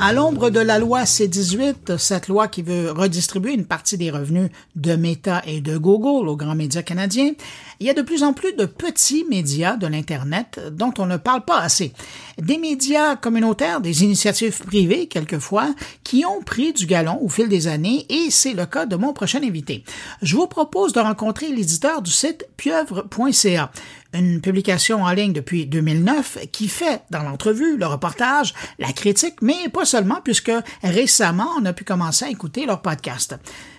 À 0.00 0.12
l'ombre 0.12 0.50
de 0.50 0.58
la 0.58 0.80
loi 0.80 1.06
C-18, 1.06 1.98
cette 1.98 2.26
loi 2.26 2.48
qui 2.48 2.62
veut 2.62 2.90
redistribuer 2.90 3.52
une 3.52 3.64
partie 3.64 3.96
des 3.96 4.10
revenus 4.10 4.50
de 4.74 4.96
Meta 4.96 5.40
et 5.46 5.60
de 5.60 5.78
Google 5.78 6.28
aux 6.28 6.36
grands 6.36 6.56
médias 6.56 6.82
canadiens, 6.82 7.30
il 7.78 7.86
y 7.86 7.90
a 7.90 7.94
de 7.94 8.02
plus 8.02 8.24
en 8.24 8.32
plus 8.32 8.54
de 8.54 8.66
petits 8.66 9.24
médias 9.30 9.76
de 9.76 9.86
l'Internet 9.86 10.60
dont 10.72 10.92
on 10.98 11.06
ne 11.06 11.16
parle 11.16 11.44
pas 11.44 11.60
assez. 11.60 11.92
Des 12.38 12.58
médias 12.58 13.14
communautaires, 13.14 13.80
des 13.80 14.02
initiatives 14.02 14.58
privées 14.64 15.06
quelquefois, 15.06 15.72
qui 16.02 16.24
ont 16.24 16.42
pris 16.42 16.72
du 16.72 16.86
galon 16.86 17.20
au 17.22 17.28
fil 17.28 17.48
des 17.48 17.68
années 17.68 18.04
et 18.08 18.32
c'est 18.32 18.54
le 18.54 18.66
cas 18.66 18.86
de 18.86 18.96
mon 18.96 19.12
prochain 19.12 19.44
invité. 19.44 19.84
Je 20.22 20.34
vous 20.34 20.48
propose 20.48 20.92
de 20.92 20.98
rencontrer 20.98 21.50
l'éditeur 21.50 22.02
du 22.02 22.10
site 22.10 22.48
pieuvre.ca, 22.56 23.70
une 24.14 24.40
publication 24.40 25.02
en 25.02 25.10
ligne 25.10 25.32
depuis 25.32 25.66
2009 25.66 26.38
qui 26.52 26.68
fait 26.68 27.02
dans 27.10 27.22
l'entrevue, 27.22 27.76
le 27.76 27.86
reportage, 27.86 28.54
la 28.78 28.92
critique, 28.92 29.42
mais 29.42 29.68
pas 29.72 29.84
seulement 29.84 30.20
puisque 30.22 30.52
récemment 30.82 31.48
on 31.58 31.64
a 31.64 31.72
pu 31.72 31.84
commencer 31.84 32.24
à 32.24 32.30
écouter 32.30 32.64
leur 32.64 32.80
podcast. 32.80 33.36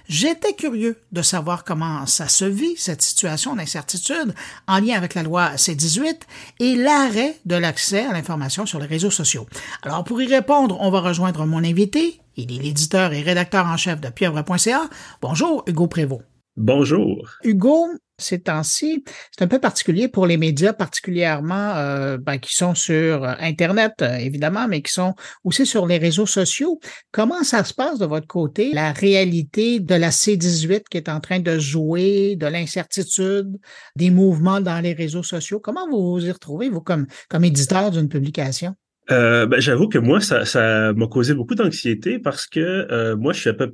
J'étais 0.08 0.54
curieux 0.54 1.00
de 1.12 1.22
savoir 1.22 1.64
comment 1.64 2.06
ça 2.06 2.28
se 2.28 2.46
vit, 2.46 2.76
cette 2.78 3.02
situation 3.02 3.56
d'incertitude 3.56 4.36
en 4.68 4.80
lien 4.80 4.96
avec 4.96 5.16
la 5.16 5.24
loi 5.24 5.58
C-18 5.58 6.20
et 6.60 6.76
l'arrêt 6.76 7.38
de 7.46 7.56
l'accès 7.56 8.06
à 8.06 8.14
l'information 8.14 8.66
sur 8.66 8.80
les 8.80 8.86
réseaux 8.86 9.10
sociaux. 9.10 9.48
Alors, 9.82 10.04
pour 10.04 10.22
y 10.22 10.28
répondre, 10.28 10.78
on 10.80 10.92
va 10.92 11.00
rejoindre 11.00 11.46
mon 11.46 11.64
invité. 11.64 12.22
Il 12.38 12.52
est 12.56 12.62
l'éditeur 12.62 13.14
et 13.14 13.22
rédacteur 13.22 13.66
en 13.66 13.78
chef 13.78 14.00
de 14.00 14.10
pieuvre.ca. 14.10 14.90
Bonjour, 15.22 15.64
Hugo 15.66 15.88
Prévost. 15.88 16.35
Bonjour. 16.58 17.30
Hugo, 17.44 17.88
ces 18.18 18.40
temps-ci, 18.40 19.04
c'est 19.32 19.44
un 19.44 19.48
peu 19.48 19.60
particulier 19.60 20.08
pour 20.08 20.26
les 20.26 20.38
médias, 20.38 20.72
particulièrement 20.72 21.76
euh, 21.76 22.18
ben, 22.18 22.38
qui 22.38 22.56
sont 22.56 22.76
sur 22.76 23.26
Internet, 23.26 23.94
euh, 24.02 24.16
évidemment, 24.16 24.68
mais 24.70 24.82
qui 24.82 24.94
sont 24.94 25.16
aussi 25.44 25.66
sur 25.66 25.86
les 25.86 25.98
réseaux 25.98 26.26
sociaux. 26.26 26.80
Comment 27.12 27.44
ça 27.44 27.66
se 27.66 27.74
passe 27.74 28.00
de 28.00 28.06
votre 28.06 28.28
côté, 28.28 28.72
la 28.72 28.94
réalité 28.94 29.82
de 29.82 29.96
la 29.96 30.12
C-18 30.12 30.84
qui 30.90 30.98
est 30.98 31.10
en 31.10 31.20
train 31.20 31.40
de 31.40 31.60
jouer, 31.60 32.38
de 32.38 32.48
l'incertitude, 32.48 33.58
des 33.98 34.10
mouvements 34.10 34.62
dans 34.62 34.80
les 34.80 34.94
réseaux 34.94 35.24
sociaux? 35.24 35.60
Comment 35.60 35.90
vous 35.90 36.12
vous 36.12 36.26
y 36.26 36.32
retrouvez, 36.32 36.70
vous, 36.70 36.82
comme, 36.82 37.06
comme 37.30 37.44
éditeur 37.44 37.92
d'une 37.92 38.08
publication? 38.08 38.76
Euh, 39.12 39.46
ben, 39.46 39.60
j'avoue 39.60 39.88
que 39.88 39.98
moi, 39.98 40.20
ça, 40.20 40.94
m'a 40.94 41.08
causé 41.08 41.34
beaucoup 41.34 41.56
d'anxiété 41.56 42.20
parce 42.20 42.48
que 42.48 42.60
euh, 42.60 43.16
moi, 43.16 43.34
je 43.34 43.42
suis 43.42 43.50
un 43.50 43.54
peu. 43.54 43.74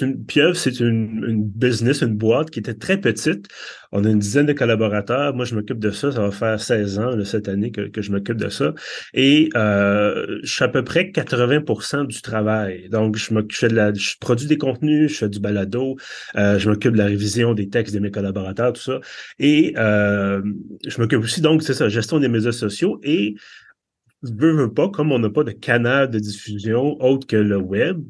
Une, 0.00 0.24
Pieuvre, 0.24 0.56
c'est 0.56 0.80
une, 0.80 1.24
une, 1.26 1.44
business, 1.44 2.02
une 2.02 2.16
boîte 2.16 2.50
qui 2.50 2.58
était 2.58 2.74
très 2.74 2.98
petite. 2.98 3.46
On 3.92 4.04
a 4.04 4.10
une 4.10 4.18
dizaine 4.18 4.46
de 4.46 4.52
collaborateurs. 4.52 5.34
Moi, 5.34 5.44
je 5.44 5.54
m'occupe 5.54 5.78
de 5.78 5.90
ça. 5.90 6.12
Ça 6.12 6.20
va 6.20 6.30
faire 6.30 6.60
16 6.60 6.98
ans 6.98 7.24
cette 7.24 7.48
année 7.48 7.70
que, 7.70 7.82
que 7.82 8.02
je 8.02 8.10
m'occupe 8.12 8.36
de 8.36 8.48
ça. 8.48 8.74
Et 9.14 9.48
euh, 9.56 10.38
je 10.42 10.52
suis 10.52 10.64
à 10.64 10.68
peu 10.68 10.84
près 10.84 11.04
80% 11.04 12.06
du 12.06 12.20
travail. 12.20 12.88
Donc, 12.90 13.16
je, 13.16 13.32
je, 13.48 13.66
de 13.66 13.74
la, 13.74 13.94
je 13.94 14.16
produis 14.20 14.46
des 14.46 14.58
contenus, 14.58 15.12
je 15.12 15.18
fais 15.18 15.28
du 15.28 15.40
balado, 15.40 15.96
euh, 16.36 16.58
je 16.58 16.68
m'occupe 16.68 16.92
de 16.92 16.98
la 16.98 17.06
révision 17.06 17.54
des 17.54 17.68
textes 17.68 17.94
de 17.94 18.00
mes 18.00 18.10
collaborateurs, 18.10 18.72
tout 18.72 18.82
ça. 18.82 19.00
Et 19.38 19.74
euh, 19.78 20.42
je 20.86 21.00
m'occupe 21.00 21.20
aussi, 21.20 21.40
donc, 21.40 21.62
c'est 21.62 21.74
ça, 21.74 21.88
gestion 21.88 22.18
des 22.18 22.28
médias 22.28 22.52
sociaux. 22.52 23.00
Et 23.02 23.36
veux, 24.22 24.52
veux 24.52 24.72
pas, 24.72 24.88
comme 24.88 25.12
on 25.12 25.18
n'a 25.18 25.30
pas 25.30 25.44
de 25.44 25.52
canal 25.52 26.10
de 26.10 26.18
diffusion 26.18 27.00
autre 27.00 27.26
que 27.26 27.36
le 27.36 27.56
web, 27.56 28.02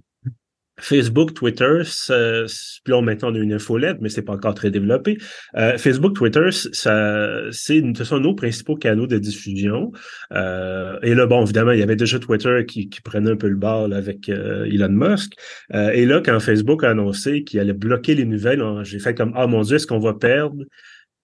Facebook, 0.80 1.34
Twitter, 1.34 1.80
puis 1.84 2.92
là 2.92 3.02
maintenant 3.02 3.32
on 3.32 3.34
a 3.34 3.38
une 3.38 3.52
infolette, 3.52 3.98
mais 4.00 4.08
c'est 4.08 4.22
pas 4.22 4.34
encore 4.34 4.54
très 4.54 4.70
développé. 4.70 5.18
Euh, 5.56 5.76
Facebook, 5.76 6.14
Twitter, 6.14 6.50
ça, 6.52 7.40
c'est 7.50 7.82
ce 7.96 8.04
sont 8.04 8.20
nos 8.20 8.34
principaux 8.34 8.76
canaux 8.76 9.06
de 9.06 9.18
diffusion. 9.18 9.92
Euh, 10.32 10.98
et 11.02 11.14
là, 11.14 11.26
bon, 11.26 11.42
évidemment, 11.42 11.72
il 11.72 11.80
y 11.80 11.82
avait 11.82 11.96
déjà 11.96 12.18
Twitter 12.18 12.64
qui, 12.66 12.88
qui 12.88 13.00
prenait 13.00 13.32
un 13.32 13.36
peu 13.36 13.48
le 13.48 13.56
bord 13.56 13.92
avec 13.92 14.28
euh, 14.28 14.64
Elon 14.66 14.88
Musk. 14.90 15.32
Euh, 15.74 15.90
et 15.90 16.06
là, 16.06 16.22
quand 16.24 16.38
Facebook 16.40 16.84
a 16.84 16.90
annoncé 16.90 17.44
qu'il 17.44 17.60
allait 17.60 17.72
bloquer 17.72 18.14
les 18.14 18.24
nouvelles, 18.24 18.62
j'ai 18.82 18.98
fait 18.98 19.14
comme 19.14 19.32
ah 19.34 19.46
mon 19.46 19.62
Dieu, 19.62 19.76
est-ce 19.76 19.86
qu'on 19.86 19.98
va 19.98 20.14
perdre 20.14 20.62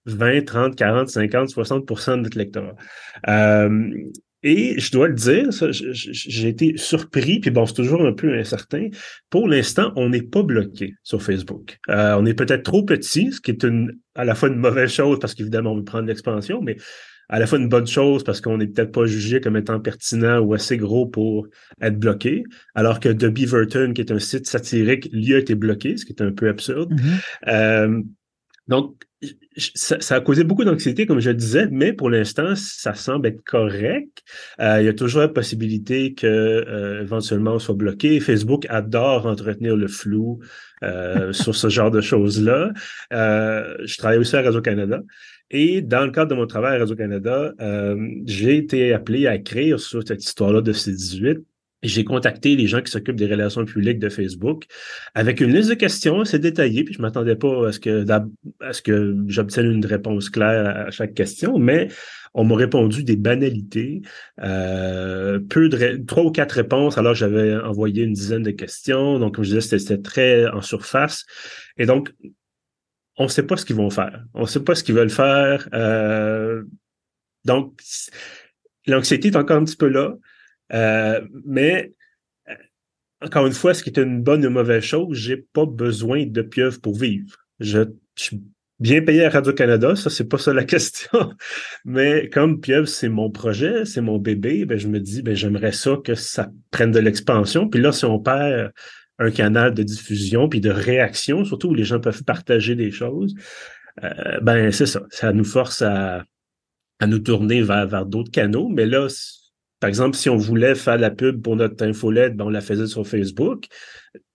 20, 0.05 0.45
30, 0.45 0.75
40, 0.75 1.09
50, 1.09 1.49
60% 1.49 2.11
de 2.11 2.15
notre 2.17 2.37
lectorat. 2.37 2.75
Et 4.47 4.79
je 4.79 4.91
dois 4.91 5.07
le 5.07 5.15
dire, 5.15 5.49
j'ai 5.71 6.47
été 6.47 6.77
surpris, 6.77 7.39
puis 7.39 7.49
bon, 7.49 7.65
c'est 7.65 7.73
toujours 7.73 8.05
un 8.05 8.13
peu 8.13 8.31
incertain. 8.37 8.89
Pour 9.31 9.47
l'instant, 9.47 9.91
on 9.95 10.09
n'est 10.09 10.21
pas 10.21 10.43
bloqué 10.43 10.93
sur 11.01 11.19
Facebook. 11.19 11.79
Euh, 11.89 12.13
on 12.19 12.27
est 12.27 12.35
peut-être 12.35 12.61
trop 12.61 12.83
petit, 12.83 13.31
ce 13.31 13.41
qui 13.41 13.49
est 13.49 13.63
une, 13.63 13.97
à 14.13 14.23
la 14.23 14.35
fois 14.35 14.49
une 14.49 14.57
mauvaise 14.57 14.91
chose 14.91 15.17
parce 15.19 15.33
qu'évidemment, 15.33 15.71
on 15.71 15.77
veut 15.77 15.83
prendre 15.83 16.05
l'expansion, 16.05 16.61
mais 16.61 16.77
à 17.27 17.39
la 17.39 17.47
fois 17.47 17.57
une 17.57 17.69
bonne 17.69 17.87
chose 17.87 18.23
parce 18.23 18.39
qu'on 18.39 18.59
n'est 18.59 18.67
peut-être 18.67 18.91
pas 18.91 19.07
jugé 19.07 19.41
comme 19.41 19.57
étant 19.57 19.79
pertinent 19.79 20.37
ou 20.41 20.53
assez 20.53 20.77
gros 20.77 21.07
pour 21.07 21.47
être 21.81 21.97
bloqué, 21.97 22.43
alors 22.75 22.99
que 22.99 23.09
The 23.09 23.25
Beaverton, 23.25 23.93
qui 23.95 24.01
est 24.01 24.11
un 24.11 24.19
site 24.19 24.45
satirique, 24.45 25.09
lui 25.11 25.33
a 25.33 25.39
été 25.39 25.55
bloqué, 25.55 25.97
ce 25.97 26.05
qui 26.05 26.13
est 26.13 26.21
un 26.21 26.31
peu 26.31 26.49
absurde. 26.49 26.93
Mm-hmm. 26.93 27.19
euh, 27.47 28.01
donc, 28.67 28.95
ça, 29.57 29.99
ça, 30.01 30.15
a 30.15 30.21
causé 30.21 30.43
beaucoup 30.43 30.63
d'anxiété, 30.65 31.05
comme 31.05 31.19
je 31.19 31.29
le 31.29 31.35
disais, 31.35 31.67
mais 31.71 31.93
pour 31.93 32.09
l'instant, 32.09 32.55
ça 32.55 32.93
semble 32.93 33.27
être 33.27 33.43
correct. 33.43 34.23
Euh, 34.59 34.81
il 34.81 34.85
y 34.85 34.89
a 34.89 34.93
toujours 34.93 35.21
la 35.21 35.29
possibilité 35.29 36.13
que 36.13 36.27
euh, 36.27 37.01
éventuellement 37.01 37.53
on 37.53 37.59
soit 37.59 37.75
bloqué. 37.75 38.19
Facebook 38.19 38.65
adore 38.69 39.25
entretenir 39.25 39.75
le 39.75 39.87
flou 39.87 40.39
euh, 40.83 41.31
sur 41.33 41.55
ce 41.55 41.69
genre 41.69 41.91
de 41.91 42.01
choses-là. 42.01 42.71
Euh, 43.13 43.75
je 43.85 43.97
travaille 43.97 44.17
aussi 44.17 44.35
à 44.35 44.41
Radio-Canada. 44.41 45.01
Et 45.51 45.81
dans 45.81 46.05
le 46.05 46.11
cadre 46.11 46.31
de 46.31 46.35
mon 46.35 46.47
travail 46.47 46.75
à 46.75 46.79
Radio-Canada, 46.79 47.53
euh, 47.61 47.95
j'ai 48.25 48.57
été 48.57 48.93
appelé 48.93 49.27
à 49.27 49.35
écrire 49.35 49.79
sur 49.79 50.05
cette 50.05 50.23
histoire-là 50.23 50.61
de 50.61 50.73
C18 50.73 51.43
j'ai 51.83 52.03
contacté 52.03 52.55
les 52.55 52.67
gens 52.67 52.81
qui 52.81 52.91
s'occupent 52.91 53.15
des 53.15 53.27
relations 53.27 53.65
publiques 53.65 53.99
de 53.99 54.09
Facebook 54.09 54.65
avec 55.13 55.39
une 55.41 55.53
liste 55.53 55.69
de 55.69 55.75
questions 55.75 56.21
assez 56.21 56.39
détaillée, 56.39 56.83
puis 56.83 56.93
je 56.93 57.01
m'attendais 57.01 57.35
pas 57.35 57.67
à 57.67 57.71
ce 57.71 57.79
que 57.79 58.81
que 58.81 59.15
j'obtienne 59.27 59.71
une 59.71 59.85
réponse 59.85 60.29
claire 60.29 60.87
à 60.87 60.91
chaque 60.91 61.13
question, 61.13 61.57
mais 61.57 61.89
on 62.33 62.43
m'a 62.43 62.55
répondu 62.55 63.03
des 63.03 63.15
banalités, 63.15 64.01
euh, 64.41 65.39
peu 65.49 65.69
de 65.69 66.03
trois 66.05 66.23
ou 66.23 66.31
quatre 66.31 66.53
réponses, 66.53 66.97
alors 66.97 67.13
j'avais 67.13 67.55
envoyé 67.55 68.03
une 68.03 68.13
dizaine 68.13 68.43
de 68.43 68.51
questions, 68.51 69.19
donc 69.19 69.35
comme 69.35 69.43
je 69.43 69.55
disais, 69.55 69.77
c'était 69.77 70.01
très 70.01 70.47
en 70.47 70.61
surface, 70.61 71.25
et 71.77 71.85
donc 71.85 72.13
on 73.17 73.23
ne 73.23 73.29
sait 73.29 73.43
pas 73.43 73.57
ce 73.57 73.65
qu'ils 73.65 73.77
vont 73.77 73.89
faire, 73.89 74.25
on 74.33 74.41
ne 74.41 74.47
sait 74.47 74.63
pas 74.63 74.75
ce 74.75 74.83
qu'ils 74.83 74.95
veulent 74.95 75.09
faire, 75.09 75.69
euh, 75.73 76.63
donc 77.45 77.79
l'anxiété 78.87 79.29
est 79.29 79.35
encore 79.37 79.57
un 79.57 79.63
petit 79.63 79.77
peu 79.77 79.87
là. 79.87 80.15
Euh, 80.73 81.21
mais 81.45 81.93
euh, 82.49 82.53
encore 83.21 83.45
une 83.45 83.53
fois, 83.53 83.73
ce 83.73 83.83
qui 83.83 83.89
est 83.89 83.99
une 83.99 84.21
bonne 84.21 84.45
ou 84.45 84.49
mauvaise 84.49 84.83
chose, 84.83 85.17
j'ai 85.17 85.37
pas 85.37 85.65
besoin 85.65 86.25
de 86.25 86.41
pieuvre 86.41 86.79
pour 86.81 86.95
vivre. 86.95 87.35
Je, 87.59 87.81
suis 88.15 88.41
bien 88.79 89.01
payé 89.01 89.25
à 89.25 89.29
Radio-Canada, 89.29 89.95
ça, 89.95 90.09
c'est 90.09 90.27
pas 90.27 90.37
ça 90.37 90.53
la 90.53 90.63
question. 90.65 91.33
Mais 91.83 92.29
comme 92.29 92.61
pieuvre, 92.61 92.87
c'est 92.87 93.09
mon 93.09 93.29
projet, 93.29 93.85
c'est 93.85 94.01
mon 94.01 94.17
bébé, 94.17 94.65
ben, 94.65 94.77
je 94.77 94.87
me 94.87 94.99
dis, 94.99 95.21
ben, 95.21 95.35
j'aimerais 95.35 95.71
ça 95.71 95.97
que 96.03 96.15
ça 96.15 96.51
prenne 96.71 96.91
de 96.91 96.99
l'expansion. 96.99 97.69
Puis 97.69 97.81
là, 97.81 97.91
si 97.91 98.05
on 98.05 98.19
perd 98.19 98.71
un 99.17 99.31
canal 99.31 99.73
de 99.73 99.83
diffusion 99.83 100.49
puis 100.49 100.59
de 100.59 100.69
réaction, 100.69 101.45
surtout 101.45 101.69
où 101.69 101.73
les 101.73 101.85
gens 101.85 101.99
peuvent 101.99 102.23
partager 102.23 102.75
des 102.75 102.91
choses, 102.91 103.33
euh, 104.03 104.39
ben, 104.41 104.71
c'est 104.71 104.85
ça. 104.85 105.03
Ça 105.09 105.31
nous 105.31 105.45
force 105.45 105.81
à, 105.81 106.25
à 106.99 107.07
nous 107.07 107.19
tourner 107.19 107.61
vers, 107.61 107.87
vers 107.87 108.05
d'autres 108.05 108.31
canaux. 108.31 108.67
Mais 108.69 108.85
là, 108.85 109.07
par 109.85 109.89
exemple, 109.89 110.17
si 110.17 110.31
on 110.31 110.37
voulait 110.37 110.73
faire 110.73 110.97
la 110.97 111.11
pub 111.11 111.43
pour 111.43 111.55
notre 111.55 111.85
infolette, 111.85 112.35
ben 112.35 112.45
on 112.45 112.49
la 112.49 112.61
faisait 112.61 112.87
sur 112.87 113.05
Facebook. 113.05 113.67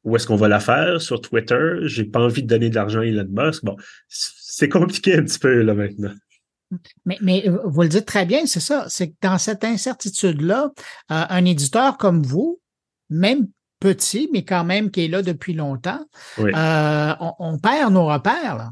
Où 0.05 0.15
est-ce 0.15 0.25
qu'on 0.25 0.37
va 0.37 0.47
la 0.47 0.61
faire? 0.61 1.01
Sur 1.01 1.21
Twitter. 1.21 1.79
J'ai 1.87 2.05
pas 2.05 2.21
envie 2.21 2.45
de 2.45 2.47
donner 2.47 2.71
de 2.71 2.77
l'argent 2.77 3.01
à 3.01 3.05
Elon 3.05 3.27
Musk. 3.29 3.65
Bon, 3.65 3.75
c'est 4.07 4.69
compliqué 4.69 5.17
un 5.17 5.25
petit 5.25 5.41
peu 5.41 5.63
là 5.63 5.75
maintenant. 5.75 6.13
Mais, 7.05 7.19
mais 7.21 7.49
euh, 7.49 7.59
vous 7.65 7.83
le 7.83 7.89
dites 7.89 8.07
très 8.07 8.27
bien, 8.27 8.47
c'est 8.47 8.61
ça. 8.61 8.87
C'est 8.89 9.09
que 9.09 9.17
dans 9.23 9.39
cette 9.39 9.65
incertitude-là, 9.65 10.71
euh, 11.11 11.25
un 11.29 11.45
éditeur 11.45 11.99
comme 11.99 12.23
vous, 12.23 12.61
même 13.09 13.49
petit, 13.81 14.31
mais 14.33 14.45
quand 14.45 14.63
même 14.63 14.93
qui 14.93 15.07
est 15.07 15.09
là 15.09 15.21
depuis 15.21 15.55
longtemps, 15.55 16.07
euh, 16.39 17.15
on, 17.19 17.33
on, 17.41 17.59
perd 17.59 17.93
nos 17.93 18.07
repères. 18.07 18.57
Là. 18.57 18.71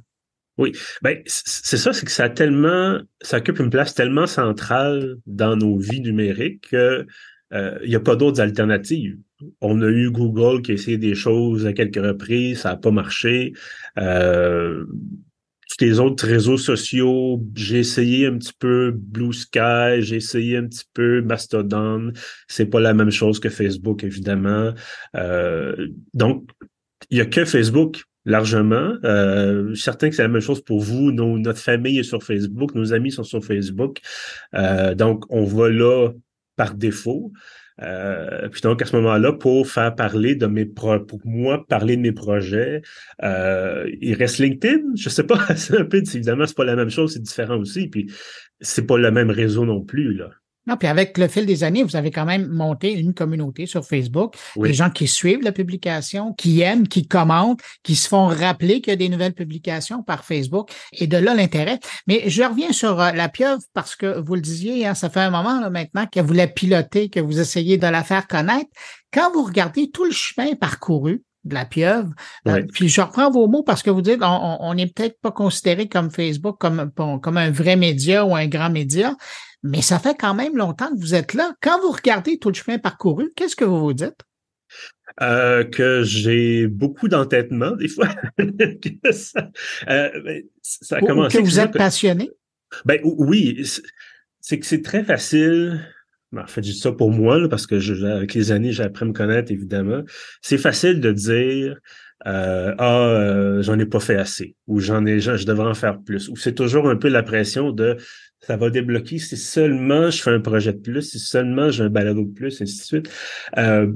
Oui, 0.58 0.72
ben 1.02 1.22
c'est 1.26 1.76
ça, 1.76 1.92
c'est 1.92 2.04
que 2.04 2.10
ça 2.10 2.24
a 2.24 2.28
tellement, 2.28 3.00
ça 3.20 3.38
occupe 3.38 3.60
une 3.60 3.70
place 3.70 3.94
tellement 3.94 4.26
centrale 4.26 5.16
dans 5.26 5.56
nos 5.56 5.78
vies 5.78 6.00
numériques 6.00 6.68
qu'il 6.70 7.06
euh, 7.52 7.86
n'y 7.86 7.94
a 7.94 8.00
pas 8.00 8.16
d'autres 8.16 8.40
alternatives. 8.40 9.16
On 9.60 9.80
a 9.82 9.88
eu 9.88 10.10
Google 10.10 10.62
qui 10.62 10.72
a 10.72 10.74
essayé 10.74 10.98
des 10.98 11.14
choses 11.14 11.64
à 11.64 11.72
quelques 11.72 12.04
reprises, 12.04 12.62
ça 12.62 12.70
n'a 12.70 12.76
pas 12.76 12.90
marché. 12.90 13.52
Euh, 13.98 14.84
tous 15.68 15.84
les 15.84 16.00
autres 16.00 16.26
réseaux 16.26 16.56
sociaux, 16.56 17.40
j'ai 17.54 17.78
essayé 17.78 18.26
un 18.26 18.36
petit 18.38 18.54
peu 18.58 18.90
Blue 18.90 19.32
Sky, 19.32 20.00
j'ai 20.00 20.16
essayé 20.16 20.56
un 20.56 20.66
petit 20.66 20.86
peu 20.92 21.20
Mastodon. 21.20 22.10
C'est 22.48 22.66
pas 22.66 22.80
la 22.80 22.94
même 22.94 23.10
chose 23.10 23.38
que 23.38 23.48
Facebook, 23.48 24.02
évidemment. 24.02 24.72
Euh, 25.14 25.88
donc, 26.14 26.48
il 27.10 27.18
y 27.18 27.20
a 27.20 27.26
que 27.26 27.44
Facebook 27.44 28.02
largement. 28.24 28.92
Euh, 29.04 29.72
que 29.72 30.10
c'est 30.10 30.22
la 30.22 30.28
même 30.28 30.40
chose 30.40 30.62
pour 30.62 30.80
vous. 30.80 31.12
notre 31.12 31.60
famille 31.60 31.98
est 31.98 32.02
sur 32.04 32.22
Facebook, 32.22 32.74
nos 32.74 32.92
amis 32.92 33.12
sont 33.12 33.24
sur 33.24 33.44
Facebook. 33.44 33.98
Euh, 34.54 34.94
donc, 34.94 35.24
on 35.30 35.44
va 35.44 35.68
là 35.68 36.10
par 36.56 36.74
défaut. 36.74 37.32
Euh, 37.80 38.48
puis 38.48 38.60
donc, 38.60 38.82
à 38.82 38.84
ce 38.84 38.96
moment-là, 38.96 39.32
pour 39.32 39.68
faire 39.68 39.94
parler 39.94 40.34
de 40.34 40.46
mes 40.46 40.64
pro 40.64 40.98
pour 41.00 41.20
moi, 41.24 41.64
parler 41.66 41.96
de 41.96 42.02
mes 42.02 42.12
projets, 42.12 42.82
euh, 43.22 43.88
il 44.00 44.14
reste 44.14 44.38
LinkedIn. 44.38 44.80
Je 44.96 45.08
sais 45.08 45.24
pas, 45.24 45.38
c'est 45.56 45.78
un 45.78 45.84
peu, 45.84 45.98
évidemment, 45.98 46.46
c'est 46.46 46.56
pas 46.56 46.64
la 46.64 46.76
même 46.76 46.90
chose, 46.90 47.12
c'est 47.12 47.22
différent 47.22 47.56
aussi. 47.56 47.88
Puis 47.88 48.10
c'est 48.60 48.86
pas 48.86 48.98
le 48.98 49.10
même 49.10 49.30
réseau 49.30 49.64
non 49.64 49.82
plus, 49.82 50.14
là. 50.14 50.30
Non, 50.68 50.76
puis 50.76 50.86
avec 50.86 51.16
le 51.16 51.28
fil 51.28 51.46
des 51.46 51.64
années, 51.64 51.82
vous 51.82 51.96
avez 51.96 52.10
quand 52.10 52.26
même 52.26 52.46
monté 52.46 52.92
une 52.92 53.14
communauté 53.14 53.64
sur 53.64 53.86
Facebook, 53.86 54.34
des 54.56 54.74
gens 54.74 54.90
qui 54.90 55.08
suivent 55.08 55.42
la 55.42 55.52
publication, 55.52 56.34
qui 56.34 56.60
aiment, 56.60 56.86
qui 56.86 57.08
commentent, 57.08 57.60
qui 57.82 57.96
se 57.96 58.06
font 58.06 58.26
rappeler 58.26 58.82
qu'il 58.82 58.90
y 58.90 58.94
a 58.94 58.96
des 58.96 59.08
nouvelles 59.08 59.32
publications 59.32 60.02
par 60.02 60.24
Facebook, 60.24 60.70
et 60.92 61.06
de 61.06 61.16
là 61.16 61.34
l'intérêt. 61.34 61.78
Mais 62.06 62.24
je 62.26 62.42
reviens 62.42 62.72
sur 62.72 63.00
euh, 63.00 63.12
la 63.12 63.30
pieuvre 63.30 63.62
parce 63.72 63.96
que 63.96 64.20
vous 64.20 64.34
le 64.34 64.42
disiez, 64.42 64.86
hein, 64.86 64.94
ça 64.94 65.08
fait 65.08 65.20
un 65.20 65.30
moment 65.30 65.58
là, 65.58 65.70
maintenant 65.70 66.06
que 66.06 66.20
vous 66.20 66.34
la 66.34 66.46
pilotez, 66.46 67.08
que 67.08 67.20
vous 67.20 67.40
essayez 67.40 67.78
de 67.78 67.86
la 67.86 68.04
faire 68.04 68.26
connaître. 68.26 68.68
Quand 69.10 69.32
vous 69.32 69.44
regardez 69.44 69.90
tout 69.90 70.04
le 70.04 70.12
chemin 70.12 70.54
parcouru, 70.54 71.22
de 71.44 71.54
la 71.54 71.64
pieuvre. 71.64 72.10
Euh, 72.46 72.62
puis 72.72 72.88
je 72.88 73.00
reprends 73.00 73.30
vos 73.30 73.48
mots 73.48 73.62
parce 73.62 73.82
que 73.82 73.90
vous 73.90 74.02
dites 74.02 74.20
on 74.20 74.74
n'est 74.74 74.88
peut-être 74.88 75.18
pas 75.20 75.30
considéré 75.30 75.88
comme 75.88 76.10
Facebook 76.10 76.58
comme, 76.58 76.90
comme 76.92 77.36
un 77.36 77.50
vrai 77.50 77.76
média 77.76 78.24
ou 78.26 78.34
un 78.34 78.46
grand 78.46 78.70
média, 78.70 79.16
mais 79.62 79.82
ça 79.82 79.98
fait 79.98 80.16
quand 80.18 80.34
même 80.34 80.56
longtemps 80.56 80.88
que 80.88 81.00
vous 81.00 81.14
êtes 81.14 81.34
là. 81.34 81.54
Quand 81.60 81.80
vous 81.80 81.90
regardez 81.90 82.38
tout 82.38 82.48
le 82.48 82.54
chemin 82.54 82.78
parcouru, 82.78 83.32
qu'est-ce 83.36 83.56
que 83.56 83.64
vous 83.64 83.80
vous 83.80 83.92
dites? 83.92 84.20
Euh, 85.20 85.64
que 85.64 86.02
j'ai 86.02 86.66
beaucoup 86.66 87.08
d'entêtement 87.08 87.72
des 87.72 87.88
fois. 87.88 88.08
ça, 89.10 89.50
euh, 89.88 90.20
ben, 90.22 90.42
ça 90.62 90.96
a 90.96 91.00
commencé. 91.00 91.38
Que 91.38 91.42
vous 91.42 91.58
êtes 91.58 91.72
passionné? 91.72 92.30
Ben 92.84 93.00
oui, 93.02 93.66
c'est 94.40 94.58
que 94.58 94.66
c'est 94.66 94.82
très 94.82 95.02
facile. 95.02 95.84
Ben, 96.30 96.42
en 96.42 96.46
fait, 96.46 96.62
je 96.62 96.72
dis 96.72 96.78
ça 96.78 96.92
pour 96.92 97.10
moi 97.10 97.48
parce 97.48 97.66
que 97.66 97.80
je, 97.80 97.94
avec 98.04 98.34
les 98.34 98.52
années, 98.52 98.72
j'ai 98.72 98.84
appris 98.84 99.04
à 99.04 99.08
me 99.08 99.12
connaître 99.12 99.50
évidemment. 99.50 100.02
C'est 100.42 100.58
facile 100.58 101.00
de 101.00 101.10
dire 101.10 101.78
euh, 102.26 102.74
ah 102.78 103.06
euh, 103.06 103.62
j'en 103.62 103.78
ai 103.78 103.86
pas 103.86 104.00
fait 104.00 104.16
assez 104.16 104.56
ou 104.66 104.80
j'en 104.80 105.06
ai 105.06 105.20
je 105.20 105.46
devrais 105.46 105.68
en 105.68 105.74
faire 105.74 106.00
plus 106.00 106.28
ou 106.28 106.36
c'est 106.36 106.54
toujours 106.54 106.88
un 106.88 106.96
peu 106.96 107.08
la 107.08 107.22
pression 107.22 107.70
de 107.70 107.96
ça 108.40 108.56
va 108.56 108.70
débloquer 108.70 109.18
si 109.18 109.36
seulement 109.36 110.10
je 110.10 110.22
fais 110.22 110.30
un 110.30 110.40
projet 110.40 110.72
de 110.72 110.78
plus, 110.78 111.02
si 111.02 111.18
seulement 111.18 111.70
j'ai 111.70 111.84
un 111.84 111.90
balado 111.90 112.24
de 112.24 112.32
plus, 112.32 112.60
et 112.60 112.64
ainsi 112.64 112.78
de 112.78 112.84
suite. 112.84 113.10
Euh, 113.56 113.92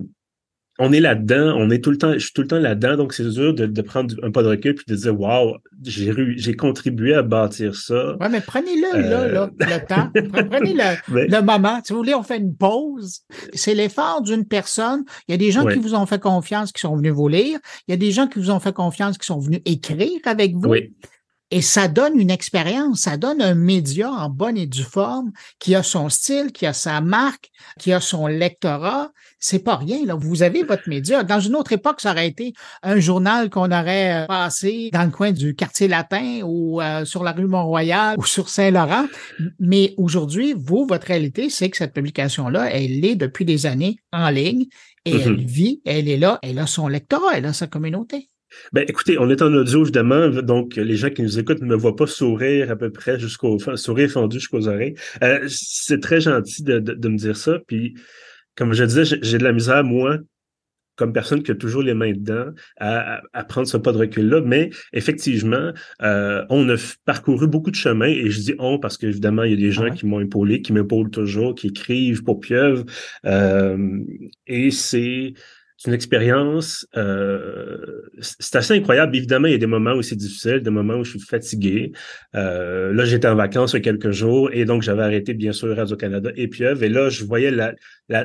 on 0.79 0.93
est 0.93 1.01
là-dedans, 1.01 1.55
on 1.59 1.71
est 1.71 1.85
tout 1.85 1.91
le 1.91 1.99
temps, 1.99 2.15
je 2.15 2.19
suis 2.19 2.33
tout 2.33 2.43
le 2.43 2.49
temps 2.49 2.59
là-dedans, 2.59 2.97
donc 2.97 3.13
c'est 3.13 3.29
dur 3.29 3.53
de, 3.53 3.83
prendre 3.83 4.15
un 4.23 4.31
pas 4.31 4.43
de 4.43 4.49
recul 4.49 4.75
puis 4.75 4.87
de 4.89 4.97
dire 4.97 5.19
Waouh, 5.19 5.57
j'ai 5.85 6.15
j'ai 6.37 6.55
contribué 6.55 7.15
à 7.15 7.23
bâtir 7.23 7.77
ça. 7.77 8.17
Oui, 8.19 8.27
mais 8.31 8.41
prenez-le 8.41 9.03
là, 9.03 9.29
là, 9.29 9.43
euh, 9.43 9.49
le 9.61 9.87
temps. 9.87 10.11
Prenez 10.51 10.73
le, 10.73 11.29
le, 11.29 11.43
moment. 11.43 11.81
Si 11.85 11.93
vous 11.93 11.99
voulez, 11.99 12.15
on 12.15 12.23
fait 12.23 12.39
une 12.39 12.57
pause. 12.57 13.21
C'est 13.53 13.75
l'effort 13.75 14.23
d'une 14.23 14.47
personne. 14.47 15.05
Il 15.29 15.33
y 15.33 15.35
a 15.35 15.39
des 15.39 15.51
gens 15.51 15.67
qui 15.67 15.79
vous 15.79 15.95
ont 15.95 16.07
fait 16.07 16.21
confiance, 16.21 16.73
qui 16.73 16.81
sont 16.81 16.97
venus 16.97 17.13
vous 17.13 17.29
lire. 17.29 17.59
Il 17.87 17.93
y 17.93 17.95
a 17.95 17.99
des 17.99 18.11
gens 18.11 18.27
qui 18.27 18.39
vous 18.39 18.51
ont 18.51 18.61
fait 18.61 18.73
confiance, 18.73 19.19
qui 19.19 19.27
sont 19.27 19.41
venus 19.41 19.61
écrire 19.67 20.21
avec 20.25 20.55
vous. 20.55 20.71
Oui. 20.71 20.95
Et 21.55 21.61
ça 21.61 21.87
donne 21.87 22.19
une 22.19 22.31
expérience, 22.31 23.01
ça 23.01 23.19
donne 23.19 23.43
un 23.43 23.55
média 23.55 24.11
en 24.11 24.31
bonne 24.31 24.57
et 24.57 24.67
due 24.67 24.83
forme 24.83 25.33
qui 25.59 25.75
a 25.75 25.83
son 25.83 26.09
style, 26.09 26.51
qui 26.51 26.65
a 26.65 26.73
sa 26.73 27.03
marque, 27.03 27.51
qui 27.79 27.93
a 27.93 28.01
son 28.01 28.27
lectorat. 28.27 29.11
C'est 29.39 29.59
pas 29.59 29.77
rien, 29.77 30.07
là. 30.07 30.15
Vous 30.15 30.43
avez 30.43 30.63
votre 30.63 30.89
média. 30.89 31.25
Dans 31.25 31.41
une 31.41 31.55
autre 31.55 31.73
époque, 31.73 32.01
ça 32.01 32.13
aurait 32.13 32.27
été 32.27 32.55
un 32.83 32.99
journal 32.99 33.51
qu'on 33.51 33.71
aurait 33.71 34.23
euh, 34.23 34.27
passé 34.27 34.89
dans 34.95 35.05
le 35.05 35.11
coin 35.11 35.31
du 35.31 35.55
quartier 35.55 35.89
latin 35.89 36.41
ou 36.43 36.81
euh, 36.81 37.05
sur 37.05 37.23
la 37.23 37.33
rue 37.33 37.47
Mont-Royal 37.47 38.17
ou 38.19 38.25
sur 38.25 38.49
Saint-Laurent. 38.49 39.05
Mais 39.61 39.93
aujourd'hui, 39.99 40.55
vous, 40.57 40.87
votre 40.89 41.07
réalité, 41.07 41.51
c'est 41.51 41.69
que 41.69 41.77
cette 41.77 41.93
publication-là, 41.93 42.71
elle 42.71 43.05
est 43.05 43.15
depuis 43.15 43.45
des 43.45 43.67
années 43.67 43.99
en 44.11 44.31
ligne 44.31 44.69
et 45.05 45.13
mm-hmm. 45.13 45.23
elle 45.27 45.45
vit, 45.45 45.83
elle 45.85 46.09
est 46.09 46.17
là, 46.17 46.39
elle 46.43 46.59
a 46.59 46.67
son 46.67 46.89
lectorat, 46.89 47.37
elle 47.37 47.45
a 47.45 47.53
sa 47.53 47.67
communauté. 47.67 48.31
Ben, 48.73 48.85
écoutez, 48.89 49.19
on 49.19 49.29
est 49.31 49.43
en 49.43 49.53
audio, 49.55 49.83
évidemment, 49.83 50.29
donc 50.29 50.77
les 50.77 50.97
gens 50.97 51.11
qui 51.11 51.23
nous 51.23 51.39
écoutent 51.39 51.61
ne 51.61 51.67
me 51.67 51.77
voient 51.77 51.97
pas 51.97 52.07
sourire 52.07 52.71
à 52.71 52.77
peu 52.77 52.91
près 52.91 53.19
jusqu'au 53.19 53.59
sourire 53.77 54.11
fendu 54.11 54.39
jusqu'aux 54.39 54.69
oreilles. 54.69 54.95
Euh, 55.23 55.47
c'est 55.49 56.01
très 56.01 56.21
gentil 56.21 56.63
de, 56.63 56.79
de, 56.79 57.09
me 57.09 57.17
dire 57.17 57.37
ça. 57.37 57.59
Puis, 57.67 57.95
comme 58.57 58.73
je 58.73 58.85
disais, 58.85 59.19
j'ai 59.23 59.39
de 59.39 59.45
la 59.45 59.53
misère, 59.53 59.85
moi, 59.85 60.19
comme 60.97 61.13
personne 61.13 61.43
qui 61.43 61.51
a 61.51 61.55
toujours 61.55 61.83
les 61.83 61.95
mains 61.95 62.13
dedans, 62.13 62.53
à, 62.79 63.23
à 63.33 63.45
prendre 63.45 63.67
ce 63.67 63.77
pas 63.77 63.93
de 63.93 63.99
recul-là. 63.99 64.41
Mais 64.43 64.71
effectivement, 64.93 65.73
euh, 66.03 66.45
on 66.51 66.69
a 66.69 66.77
parcouru 67.05 67.47
beaucoup 67.47 67.71
de 67.71 67.77
chemins, 67.77 68.07
et 68.07 68.31
je 68.31 68.41
dis 68.41 68.55
on 68.59 68.79
parce 68.79 68.99
qu'évidemment, 68.99 69.45
il 69.45 69.53
y 69.53 69.55
a 69.55 69.57
des 69.57 69.73
gens 69.73 69.91
qui 69.91 70.07
m'ont 70.07 70.21
épaulé, 70.21 70.63
qui 70.63 70.73
m'épaulent 70.73 71.11
toujours, 71.11 71.55
qui 71.55 71.69
écrivent 71.69 72.23
pour 72.23 72.41
Pieuvre. 72.41 72.85
Euh, 73.25 73.99
et 74.47 74.71
c'est 74.71 75.35
c'est 75.83 75.91
une 75.91 75.95
expérience, 75.95 76.87
euh, 76.97 78.03
c'est 78.21 78.55
assez 78.55 78.75
incroyable. 78.75 79.17
Évidemment, 79.17 79.49
il 79.49 79.51
y 79.51 79.57
a 79.57 79.59
des 79.59 79.67
moments 79.67 79.95
où 79.95 80.03
c'est 80.03 80.15
difficile, 80.15 80.61
des 80.61 80.71
moments 80.71 80.95
où 80.95 81.05
je 81.05 81.11
suis 81.11 81.21
fatigué. 81.21 81.91
Euh, 82.37 82.93
là, 82.93 83.05
j'étais 83.05 83.27
en 83.27 83.35
vacances 83.35 83.73
il 83.73 83.77
y 83.77 83.79
a 83.79 83.81
quelques 83.81 84.13
jours 84.13 84.49
et 84.53 84.65
donc 84.65 84.83
j'avais 84.83 85.03
arrêté 85.03 85.35
bien 85.35 85.51
sûr 85.51 85.77
Radio-Canada 85.77 86.31
et 86.37 86.47
Pieuvre. 86.47 86.85
Et 86.85 86.89
là, 86.89 87.09
je 87.09 87.25
voyais 87.25 87.51
la, 87.51 87.75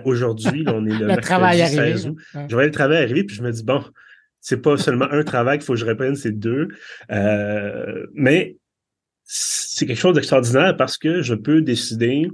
aujourd'hui, 0.06 0.66
on 0.68 0.86
est 0.86 0.90
le, 1.00 1.08
le 1.08 1.18
travail 1.18 1.68
16 1.68 2.12
Je 2.48 2.54
voyais 2.54 2.68
le 2.68 2.74
travail 2.74 3.02
arriver 3.02 3.24
puis 3.24 3.36
je 3.36 3.42
me 3.42 3.52
dis, 3.52 3.64
bon, 3.64 3.84
c'est 4.40 4.62
pas 4.62 4.78
seulement 4.78 5.08
un 5.10 5.24
travail 5.24 5.58
qu'il 5.58 5.66
faut 5.66 5.74
que 5.74 5.80
je 5.80 5.86
reprenne, 5.86 6.16
c'est 6.16 6.38
deux. 6.38 6.68
Euh, 7.12 8.06
mais 8.14 8.58
c'est 9.24 9.88
quelque 9.88 9.98
chose 9.98 10.14
d'extraordinaire 10.14 10.78
parce 10.78 11.00
que 11.00 11.24
je 11.24 11.34
peux 11.34 11.62
décider 11.62 12.30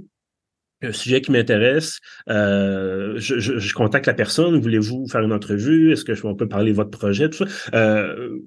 un 0.84 0.92
sujet 0.92 1.20
qui 1.20 1.32
m'intéresse, 1.32 2.00
euh, 2.30 3.14
je, 3.16 3.38
je, 3.38 3.74
contacte 3.74 4.06
la 4.06 4.14
personne, 4.14 4.58
voulez-vous 4.60 5.06
faire 5.08 5.22
une 5.22 5.32
entrevue, 5.32 5.92
est-ce 5.92 6.04
que 6.04 6.14
je, 6.14 6.26
on 6.26 6.34
peut 6.34 6.48
parler 6.48 6.70
de 6.72 6.76
votre 6.76 6.90
projet, 6.90 7.28
tout 7.28 7.46
ça. 7.46 7.74
Euh, 7.74 8.38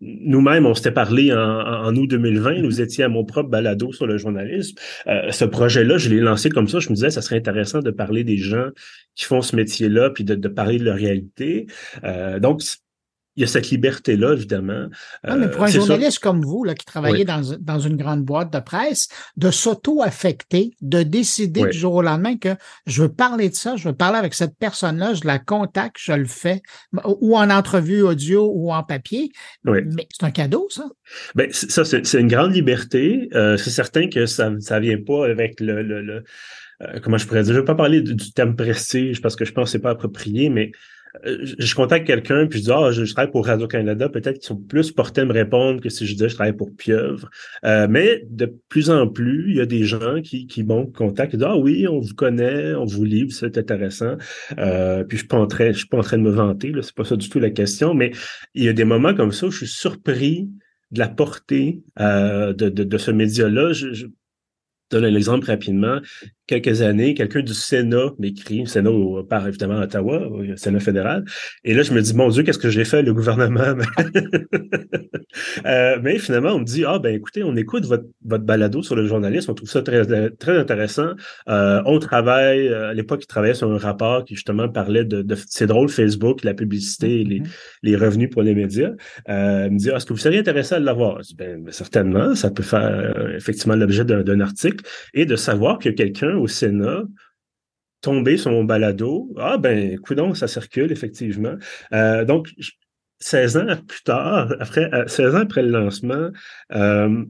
nous-mêmes, 0.00 0.66
on 0.66 0.74
s'était 0.74 0.92
parlé 0.92 1.32
en, 1.32 1.38
en, 1.38 1.96
août 1.96 2.06
2020, 2.08 2.62
nous 2.62 2.80
étions 2.80 3.06
à 3.06 3.08
mon 3.08 3.24
propre 3.24 3.50
balado 3.50 3.92
sur 3.92 4.06
le 4.06 4.18
journalisme. 4.18 4.76
Euh, 5.06 5.30
ce 5.30 5.44
projet-là, 5.44 5.98
je 5.98 6.08
l'ai 6.08 6.20
lancé 6.20 6.50
comme 6.50 6.68
ça, 6.68 6.78
je 6.78 6.88
me 6.90 6.94
disais, 6.94 7.10
ça 7.10 7.22
serait 7.22 7.36
intéressant 7.36 7.80
de 7.80 7.90
parler 7.90 8.24
des 8.24 8.36
gens 8.36 8.68
qui 9.14 9.24
font 9.24 9.42
ce 9.42 9.56
métier-là, 9.56 10.10
puis 10.10 10.24
de, 10.24 10.34
de 10.34 10.48
parler 10.48 10.78
de 10.78 10.84
leur 10.84 10.96
réalité. 10.96 11.66
Euh, 12.04 12.38
donc, 12.38 12.62
il 13.36 13.40
y 13.40 13.44
a 13.44 13.46
cette 13.46 13.70
liberté-là, 13.70 14.32
évidemment. 14.32 14.86
Non, 15.26 15.36
mais 15.36 15.50
pour 15.50 15.64
un 15.64 15.68
euh, 15.68 15.70
journaliste 15.70 16.20
comme 16.20 16.42
vous, 16.42 16.64
là, 16.64 16.74
qui 16.74 16.86
travaillait 16.86 17.24
dans, 17.24 17.42
dans 17.58 17.78
une 17.80 17.96
grande 17.96 18.22
boîte 18.22 18.52
de 18.52 18.60
presse, 18.60 19.08
de 19.36 19.50
s'auto-affecter, 19.50 20.76
de 20.80 21.02
décider 21.02 21.62
du 21.64 21.76
jour 21.76 21.94
au 21.94 22.02
lendemain 22.02 22.36
que 22.36 22.54
je 22.86 23.02
veux 23.02 23.08
parler 23.08 23.48
de 23.48 23.54
ça, 23.54 23.76
je 23.76 23.88
veux 23.88 23.94
parler 23.94 24.18
avec 24.18 24.34
cette 24.34 24.56
personne-là, 24.58 25.14
je 25.14 25.26
la 25.26 25.38
contacte, 25.38 25.96
je 25.98 26.12
le 26.12 26.26
fais, 26.26 26.62
ou 27.04 27.36
en 27.36 27.50
entrevue 27.50 28.02
audio 28.02 28.50
ou 28.54 28.72
en 28.72 28.82
papier. 28.82 29.30
Mais 29.64 30.06
c'est 30.10 30.24
un 30.24 30.30
cadeau, 30.30 30.68
ça. 30.70 30.86
Ben, 31.34 31.50
ça, 31.52 31.84
c'est 31.84 32.20
une 32.20 32.28
grande 32.28 32.54
liberté. 32.54 33.28
Euh, 33.34 33.56
c'est 33.56 33.70
certain 33.70 34.08
que 34.08 34.26
ça 34.26 34.50
ne 34.50 34.80
vient 34.80 35.02
pas 35.04 35.26
avec 35.26 35.60
le, 35.60 35.82
le, 35.82 36.02
le 36.02 36.24
euh, 36.82 36.98
comment 37.02 37.18
je 37.18 37.26
pourrais 37.26 37.42
dire, 37.42 37.52
je 37.52 37.58
ne 37.58 37.62
vais 37.62 37.66
pas 37.66 37.74
parler 37.74 38.00
du, 38.00 38.14
du 38.14 38.32
terme 38.32 38.56
prestige 38.56 39.20
parce 39.20 39.36
que 39.36 39.44
je 39.44 39.52
pense 39.52 39.66
que 39.66 39.72
c'est 39.72 39.82
pas 39.82 39.90
approprié, 39.90 40.48
mais 40.48 40.72
je 41.24 41.74
contacte 41.74 42.06
quelqu'un 42.06 42.46
puis 42.46 42.58
je 42.58 42.64
dis 42.64 42.70
ah 42.72 42.90
je, 42.90 43.04
travaille 43.12 43.30
pour 43.30 43.46
Radio 43.46 43.68
Canada 43.68 44.08
peut-être 44.08 44.38
qu'ils 44.38 44.46
sont 44.46 44.56
plus 44.56 44.90
portés 44.90 45.20
à 45.20 45.24
me 45.24 45.32
répondre 45.32 45.80
que 45.80 45.88
si 45.88 46.06
je 46.06 46.12
disais 46.12 46.28
je 46.28 46.34
travaille 46.34 46.56
pour 46.56 46.74
Pieuvre. 46.74 47.30
Euh, 47.64 47.86
mais 47.88 48.24
de 48.28 48.52
plus 48.68 48.90
en 48.90 49.08
plus 49.08 49.50
il 49.50 49.56
y 49.56 49.60
a 49.60 49.66
des 49.66 49.84
gens 49.84 50.20
qui 50.22 50.46
qui 50.46 50.64
m'ont 50.64 50.86
contacté 50.86 51.36
disent 51.36 51.46
ah 51.48 51.56
oui 51.56 51.86
on 51.88 52.00
vous 52.00 52.14
connaît 52.14 52.74
on 52.74 52.84
vous 52.84 53.04
lit 53.04 53.30
c'est 53.30 53.56
intéressant. 53.56 54.16
Euh, 54.58 55.04
puis 55.04 55.16
je 55.16 55.22
suis 55.22 55.28
pas 55.28 55.38
en 55.38 55.46
train 55.46 55.72
je 55.72 55.78
suis 55.78 55.88
pas 55.88 55.98
en 55.98 56.02
train 56.02 56.18
de 56.18 56.22
me 56.22 56.30
vanter 56.30 56.72
là 56.72 56.82
c'est 56.82 56.94
pas 56.94 57.04
ça 57.04 57.16
du 57.16 57.28
tout 57.28 57.38
la 57.38 57.50
question 57.50 57.94
mais 57.94 58.10
il 58.54 58.64
y 58.64 58.68
a 58.68 58.72
des 58.72 58.84
moments 58.84 59.14
comme 59.14 59.32
ça 59.32 59.46
où 59.46 59.50
je 59.50 59.58
suis 59.58 59.66
surpris 59.68 60.48
de 60.90 60.98
la 60.98 61.08
portée 61.08 61.82
de, 61.98 62.52
de, 62.52 62.84
de, 62.84 62.98
ce 62.98 63.10
média 63.10 63.48
là 63.48 63.72
je, 63.72 64.06
donne 64.90 65.04
un 65.04 65.14
exemple 65.14 65.46
rapidement. 65.46 65.98
Quelques 66.46 66.82
années, 66.82 67.14
quelqu'un 67.14 67.40
du 67.40 67.54
Sénat 67.54 68.12
m'écrit, 68.18 68.66
Sénat 68.66 68.90
par 69.30 69.48
évidemment 69.48 69.80
Ottawa, 69.80 70.28
Sénat 70.56 70.80
fédéral. 70.80 71.24
Et 71.64 71.72
là, 71.72 71.82
je 71.82 71.94
me 71.94 72.02
dis, 72.02 72.14
mon 72.14 72.28
Dieu, 72.28 72.42
qu'est-ce 72.42 72.58
que 72.58 72.68
j'ai 72.68 72.84
fait, 72.84 73.02
le 73.02 73.14
gouvernement? 73.14 73.62
euh, 75.66 75.98
mais 76.02 76.18
finalement, 76.18 76.50
on 76.50 76.58
me 76.58 76.64
dit, 76.64 76.84
ah 76.86 76.98
ben 76.98 77.14
écoutez, 77.14 77.42
on 77.42 77.56
écoute 77.56 77.86
votre, 77.86 78.04
votre 78.26 78.44
balado 78.44 78.82
sur 78.82 78.94
le 78.94 79.06
journalisme, 79.06 79.52
on 79.52 79.54
trouve 79.54 79.70
ça 79.70 79.80
très, 79.80 80.04
très 80.32 80.58
intéressant. 80.58 81.12
Euh, 81.48 81.80
on 81.86 81.98
travaille, 81.98 82.68
euh, 82.68 82.90
à 82.90 82.94
l'époque, 82.94 83.20
il 83.22 83.26
travaillait 83.26 83.54
sur 83.54 83.72
un 83.72 83.78
rapport 83.78 84.26
qui 84.26 84.34
justement 84.34 84.68
parlait 84.68 85.06
de, 85.06 85.22
de 85.22 85.34
c'est 85.48 85.66
drôle, 85.66 85.88
Facebook, 85.88 86.44
la 86.44 86.52
publicité, 86.52 87.24
les, 87.24 87.40
mm-hmm. 87.40 87.48
les 87.84 87.96
revenus 87.96 88.28
pour 88.28 88.42
les 88.42 88.54
médias. 88.54 88.90
Euh, 89.30 89.64
il 89.68 89.72
me 89.72 89.78
dit, 89.78 89.90
ah, 89.90 89.96
est-ce 89.96 90.04
que 90.04 90.12
vous 90.12 90.18
seriez 90.18 90.40
intéressé 90.40 90.74
à 90.74 90.78
l'avoir? 90.78 91.22
Ben, 91.38 91.64
certainement, 91.70 92.34
ça 92.34 92.50
peut 92.50 92.62
faire 92.62 93.32
effectivement 93.34 93.76
l'objet 93.76 94.04
d'un 94.04 94.40
article 94.40 94.73
et 95.12 95.26
de 95.26 95.36
savoir 95.36 95.78
que 95.78 95.88
quelqu'un 95.88 96.36
au 96.36 96.46
Sénat 96.46 97.02
tombé 98.00 98.36
sur 98.36 98.50
mon 98.50 98.64
balado, 98.64 99.32
ah 99.38 99.56
ben, 99.56 99.98
coudon, 99.98 100.34
ça 100.34 100.46
circule, 100.46 100.92
effectivement. 100.92 101.54
Euh, 101.92 102.24
donc, 102.24 102.50
16 103.20 103.56
ans 103.56 103.76
plus 103.88 104.02
tard, 104.02 104.54
après, 104.60 104.90
16 105.06 105.20
euh, 105.20 105.38
ans 105.38 105.42
après 105.42 105.62
le 105.62 105.70
lancement, 105.70 106.28
euh, 106.72 107.24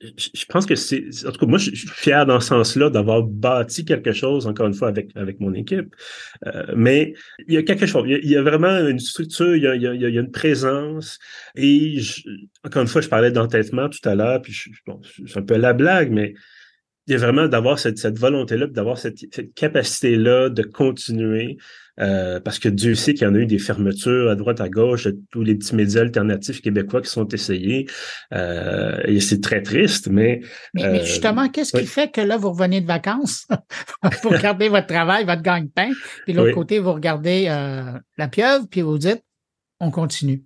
je 0.00 0.44
pense 0.48 0.64
que 0.64 0.76
c'est, 0.76 1.04
en 1.26 1.32
tout 1.32 1.40
cas, 1.40 1.46
moi, 1.46 1.58
je 1.58 1.74
suis 1.74 1.88
fier 1.88 2.24
dans 2.24 2.38
ce 2.38 2.48
sens-là 2.48 2.88
d'avoir 2.88 3.24
bâti 3.24 3.84
quelque 3.84 4.12
chose, 4.12 4.46
encore 4.46 4.68
une 4.68 4.74
fois, 4.74 4.88
avec, 4.88 5.10
avec 5.16 5.40
mon 5.40 5.52
équipe. 5.54 5.94
Euh, 6.46 6.66
mais 6.76 7.14
il 7.48 7.54
y 7.54 7.56
a 7.56 7.62
quelque 7.64 7.86
chose, 7.86 8.04
il 8.06 8.30
y 8.30 8.36
a, 8.36 8.42
vraiment 8.42 8.86
une 8.86 9.00
structure, 9.00 9.56
il 9.56 9.62
y 9.62 9.66
a, 9.66 9.74
il 9.74 9.82
y 9.82 9.86
a, 9.88 9.94
il 9.94 10.00
y 10.00 10.18
a 10.18 10.20
une 10.20 10.30
présence. 10.30 11.18
Et 11.56 11.98
encore 12.64 12.82
une 12.82 12.88
fois, 12.88 13.00
je 13.00 13.08
parlais 13.08 13.32
d'entêtement 13.32 13.88
tout 13.88 14.06
à 14.08 14.14
l'heure, 14.14 14.40
puis 14.40 14.52
je, 14.52 14.70
bon, 14.86 15.00
c'est 15.26 15.38
un 15.38 15.42
peu 15.42 15.56
la 15.56 15.72
blague, 15.72 16.12
mais 16.12 16.34
il 17.08 17.12
y 17.12 17.14
a 17.14 17.18
vraiment 17.18 17.48
d'avoir 17.48 17.78
cette, 17.78 17.98
cette 17.98 18.18
volonté-là, 18.18 18.66
d'avoir 18.68 18.98
cette, 18.98 19.18
cette 19.32 19.54
capacité-là 19.54 20.48
de 20.48 20.62
continuer. 20.62 21.56
Euh, 22.00 22.40
parce 22.40 22.58
que 22.58 22.68
Dieu 22.68 22.94
sait 22.94 23.14
qu'il 23.14 23.26
y 23.26 23.30
en 23.30 23.34
a 23.34 23.38
eu 23.38 23.46
des 23.46 23.58
fermetures 23.58 24.30
à 24.30 24.36
droite, 24.36 24.60
à 24.60 24.68
gauche, 24.68 25.08
tous 25.30 25.42
les 25.42 25.54
petits 25.54 25.74
médias 25.74 26.02
alternatifs 26.02 26.60
québécois 26.60 27.02
qui 27.02 27.10
sont 27.10 27.26
essayés. 27.28 27.86
Euh, 28.32 29.00
et 29.04 29.20
c'est 29.20 29.40
très 29.40 29.62
triste, 29.62 30.08
mais... 30.08 30.40
Mais, 30.74 30.84
euh, 30.84 31.04
justement, 31.04 31.48
qu'est-ce 31.48 31.76
qui 31.76 31.86
fait 31.86 32.10
que 32.10 32.20
là, 32.20 32.36
vous 32.36 32.50
revenez 32.50 32.80
de 32.80 32.86
vacances? 32.86 33.46
vous 34.22 34.28
regardez 34.28 34.68
votre 34.68 34.86
travail, 34.86 35.24
votre 35.24 35.42
gagne-pain, 35.42 35.90
puis 36.24 36.34
de 36.34 36.38
l'autre 36.38 36.54
côté, 36.54 36.78
vous 36.78 36.92
regardez 36.92 37.44
la 38.16 38.28
pieuvre, 38.28 38.66
puis 38.70 38.82
vous 38.82 38.98
dites, 38.98 39.22
on 39.80 39.90
continue. 39.90 40.44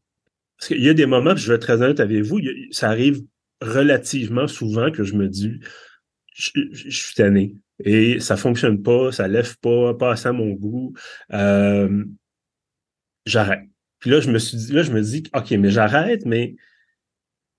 Parce 0.59 0.69
qu'il 0.69 0.83
y 0.83 0.89
a 0.89 0.95
des 0.95 1.07
moments, 1.07 1.35
je 1.35 1.49
vais 1.49 1.57
être 1.57 1.63
très 1.63 1.83
honnête 1.83 2.01
avec 2.01 2.23
vous, 2.23 2.41
ça 2.71 2.89
arrive 2.89 3.23
relativement 3.61 4.47
souvent 4.47 4.91
que 4.91 5.05
je 5.05 5.15
me 5.15 5.29
dis, 5.29 5.59
je, 6.35 6.51
je, 6.73 6.91
suis 6.91 7.15
tanné 7.15 7.55
et 7.85 8.21
ça 8.21 8.37
fonctionne 8.37 8.83
pas, 8.83 9.13
ça 9.13 9.29
lève 9.29 9.57
pas, 9.59 9.95
pas 9.95 10.15
à 10.25 10.33
mon 10.33 10.51
goût. 10.51 10.95
Euh, 11.33 12.05
j'arrête. 13.27 13.69
Puis 13.99 14.11
là, 14.11 14.21
je 14.21 14.31
me 14.31 14.39
suis 14.39 14.57
dit, 14.57 14.73
là, 14.73 14.83
je 14.83 14.93
me 14.93 15.01
dis, 15.01 15.23
OK, 15.35 15.51
mais 15.53 15.71
j'arrête, 15.71 16.27
mais 16.27 16.57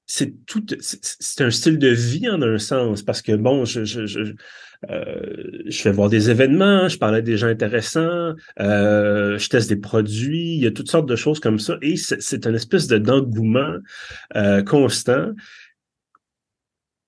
c'est 0.06 0.34
tout, 0.46 0.66
c'est 0.80 1.44
un 1.44 1.50
style 1.50 1.80
de 1.80 1.88
vie 1.88 2.28
en 2.30 2.42
un 2.42 2.58
sens, 2.58 3.02
parce 3.02 3.22
que 3.22 3.32
bon, 3.32 3.64
je, 3.64 3.86
je, 3.86 4.06
je, 4.06 4.34
euh, 4.90 5.62
je 5.66 5.82
fais 5.82 5.92
voir 5.92 6.10
des 6.10 6.30
événements, 6.30 6.90
je 6.90 6.98
parle 6.98 7.16
à 7.16 7.22
des 7.22 7.38
gens 7.38 7.48
intéressants, 7.48 8.34
euh, 8.60 9.38
je 9.38 9.50
teste 9.50 9.70
des 9.70 9.78
produits, 9.78 10.56
il 10.56 10.62
y 10.62 10.68
a 10.68 10.72
toutes 10.72 10.92
sortes 10.92 11.08
de 11.08 11.16
choses 11.16 11.40
comme 11.40 11.60
ça, 11.60 11.78
et 11.82 11.96
c'est 11.96 12.46
une 12.46 12.56
espèce 12.56 12.88
de 12.88 12.98
d'engouement 12.98 13.78
euh, 14.36 14.62
constant 14.64 15.32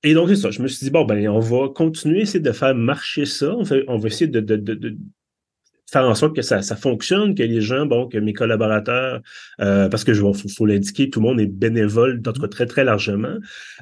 et 0.05 0.13
donc, 0.13 0.29
c'est 0.29 0.35
ça. 0.35 0.51
Je 0.51 0.61
me 0.61 0.67
suis 0.67 0.85
dit, 0.85 0.91
bon, 0.91 1.03
ben, 1.03 1.27
on 1.29 1.39
va 1.39 1.67
continuer, 1.69 2.21
essayer 2.21 2.39
de 2.39 2.51
faire 2.51 2.75
marcher 2.75 3.25
ça. 3.25 3.55
On, 3.87 3.97
va 3.97 4.07
essayer 4.07 4.27
de, 4.27 4.97
faire 5.91 6.05
en 6.05 6.13
sorte 6.13 6.35
que 6.35 6.43
ça, 6.43 6.61
fonctionne, 6.75 7.33
que 7.33 7.41
les 7.41 7.59
gens, 7.59 7.87
bon, 7.87 8.07
que 8.07 8.19
mes 8.19 8.33
collaborateurs, 8.33 9.21
euh, 9.61 9.89
parce 9.89 10.03
que 10.03 10.13
je 10.13 10.21
faut, 10.21 10.33
faut 10.33 10.65
l'indiquer, 10.67 11.09
tout 11.09 11.19
le 11.21 11.25
monde 11.25 11.39
est 11.39 11.47
bénévole, 11.47 12.21
cas 12.21 12.47
très, 12.47 12.67
très 12.67 12.83
largement, 12.83 13.35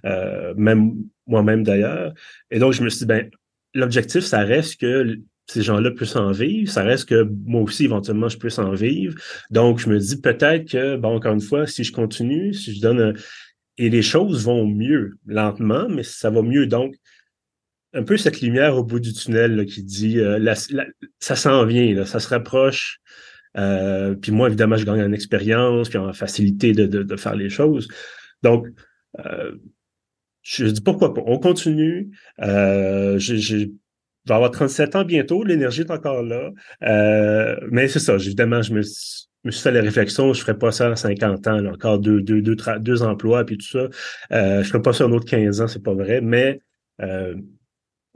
euh, 0.06 0.54
même 0.56 0.94
moi-même 1.28 1.64
d'ailleurs. 1.64 2.14
Et 2.52 2.60
donc, 2.60 2.72
je 2.72 2.84
me 2.84 2.90
suis 2.90 3.00
dit, 3.00 3.06
ben, 3.06 3.30
l'objectif, 3.74 4.24
ça 4.24 4.46
reste 4.46 4.80
que 4.80 5.18
ces 5.48 5.62
gens-là 5.62 5.92
puissent 5.92 6.16
en 6.16 6.32
vivre, 6.32 6.72
ça 6.72 6.84
reste 6.84 7.10
que 7.10 7.28
moi 7.46 7.62
aussi, 7.62 7.84
éventuellement, 7.84 8.30
je 8.30 8.38
puisse 8.38 8.60
en 8.60 8.72
vivre. 8.72 9.16
Donc, 9.52 9.80
je 9.80 9.90
me 9.90 10.00
dis 10.00 10.22
peut-être 10.22 10.72
que, 10.72 10.96
bon, 10.96 11.18
encore 11.18 11.34
une 11.34 11.42
fois, 11.42 11.68
si 11.68 11.84
je 11.84 11.92
continue, 11.92 12.54
si 12.54 12.74
je 12.74 12.82
donne 12.82 13.14
et 13.78 13.90
les 13.90 14.02
choses 14.02 14.46
vont 14.46 14.68
mieux, 14.68 15.18
lentement, 15.26 15.88
mais 15.90 16.04
ça 16.04 16.30
va 16.30 16.42
mieux. 16.42 16.68
Donc, 16.68 16.96
un 17.94 18.04
peu 18.04 18.18
cette 18.18 18.42
lumière 18.42 18.78
au 18.78 18.84
bout 18.84 19.00
du 19.00 19.14
tunnel 19.14 19.66
qui 19.66 19.84
dit 19.84 20.20
euh, 20.20 20.54
ça 21.20 21.36
s'en 21.36 21.66
vient, 21.66 21.94
là, 21.94 22.06
ça 22.06 22.20
se 22.20 22.28
rapproche. 22.28 23.00
Euh, 23.58 24.16
puis 24.16 24.32
moi, 24.32 24.48
évidemment, 24.48 24.78
je 24.78 24.86
gagne 24.86 25.04
en 25.04 25.12
expérience, 25.12 25.90
puis 25.90 26.00
en 26.00 26.12
facilité 26.14 26.72
de, 26.74 26.86
de, 26.86 27.16
faire 27.16 27.36
les 27.36 27.50
choses. 27.50 27.88
Donc, 28.42 28.68
euh, 29.20 29.52
je 30.42 30.66
dis 30.66 30.82
pourquoi 30.82 31.14
pas. 31.14 31.22
On 31.26 31.40
continue. 31.40 32.12
Euh, 32.40 33.20
je 34.26 34.32
vais 34.32 34.36
avoir 34.36 34.52
37 34.52 34.96
ans 34.96 35.04
bientôt, 35.04 35.44
l'énergie 35.44 35.82
est 35.82 35.92
encore 35.92 36.24
là. 36.24 36.50
Euh, 36.84 37.56
mais 37.72 37.88
c'est 37.88 38.00
ça, 38.00 38.16
évidemment, 38.16 38.62
je 38.62 38.74
me 38.74 38.82
me 39.44 39.52
suis 39.52 39.62
fait 39.62 39.72
la 39.72 39.82
réflexion, 39.82 40.34
je 40.34 40.42
ferais 40.42 40.58
pas 40.58 40.72
ça 40.72 40.88
à 40.88 40.96
50 40.96 41.48
ans, 41.48 41.66
encore 41.66 42.00
deux, 42.00 42.22
deux, 42.22 42.42
deux, 42.42 42.56
deux 42.80 43.04
emplois 43.04 43.46
puis 43.46 43.58
tout 43.58 43.68
ça. 43.68 43.88
Euh, 44.32 44.64
je 44.64 44.70
ferais 44.70 44.82
pas 44.82 44.94
ça 44.94 45.06
un 45.06 45.12
autre 45.12 45.26
15 45.26 45.62
ans, 45.62 45.68
c'est 45.68 45.84
pas 45.84 45.94
vrai. 45.94 46.22
Mais 46.22 46.62
euh, 47.02 47.36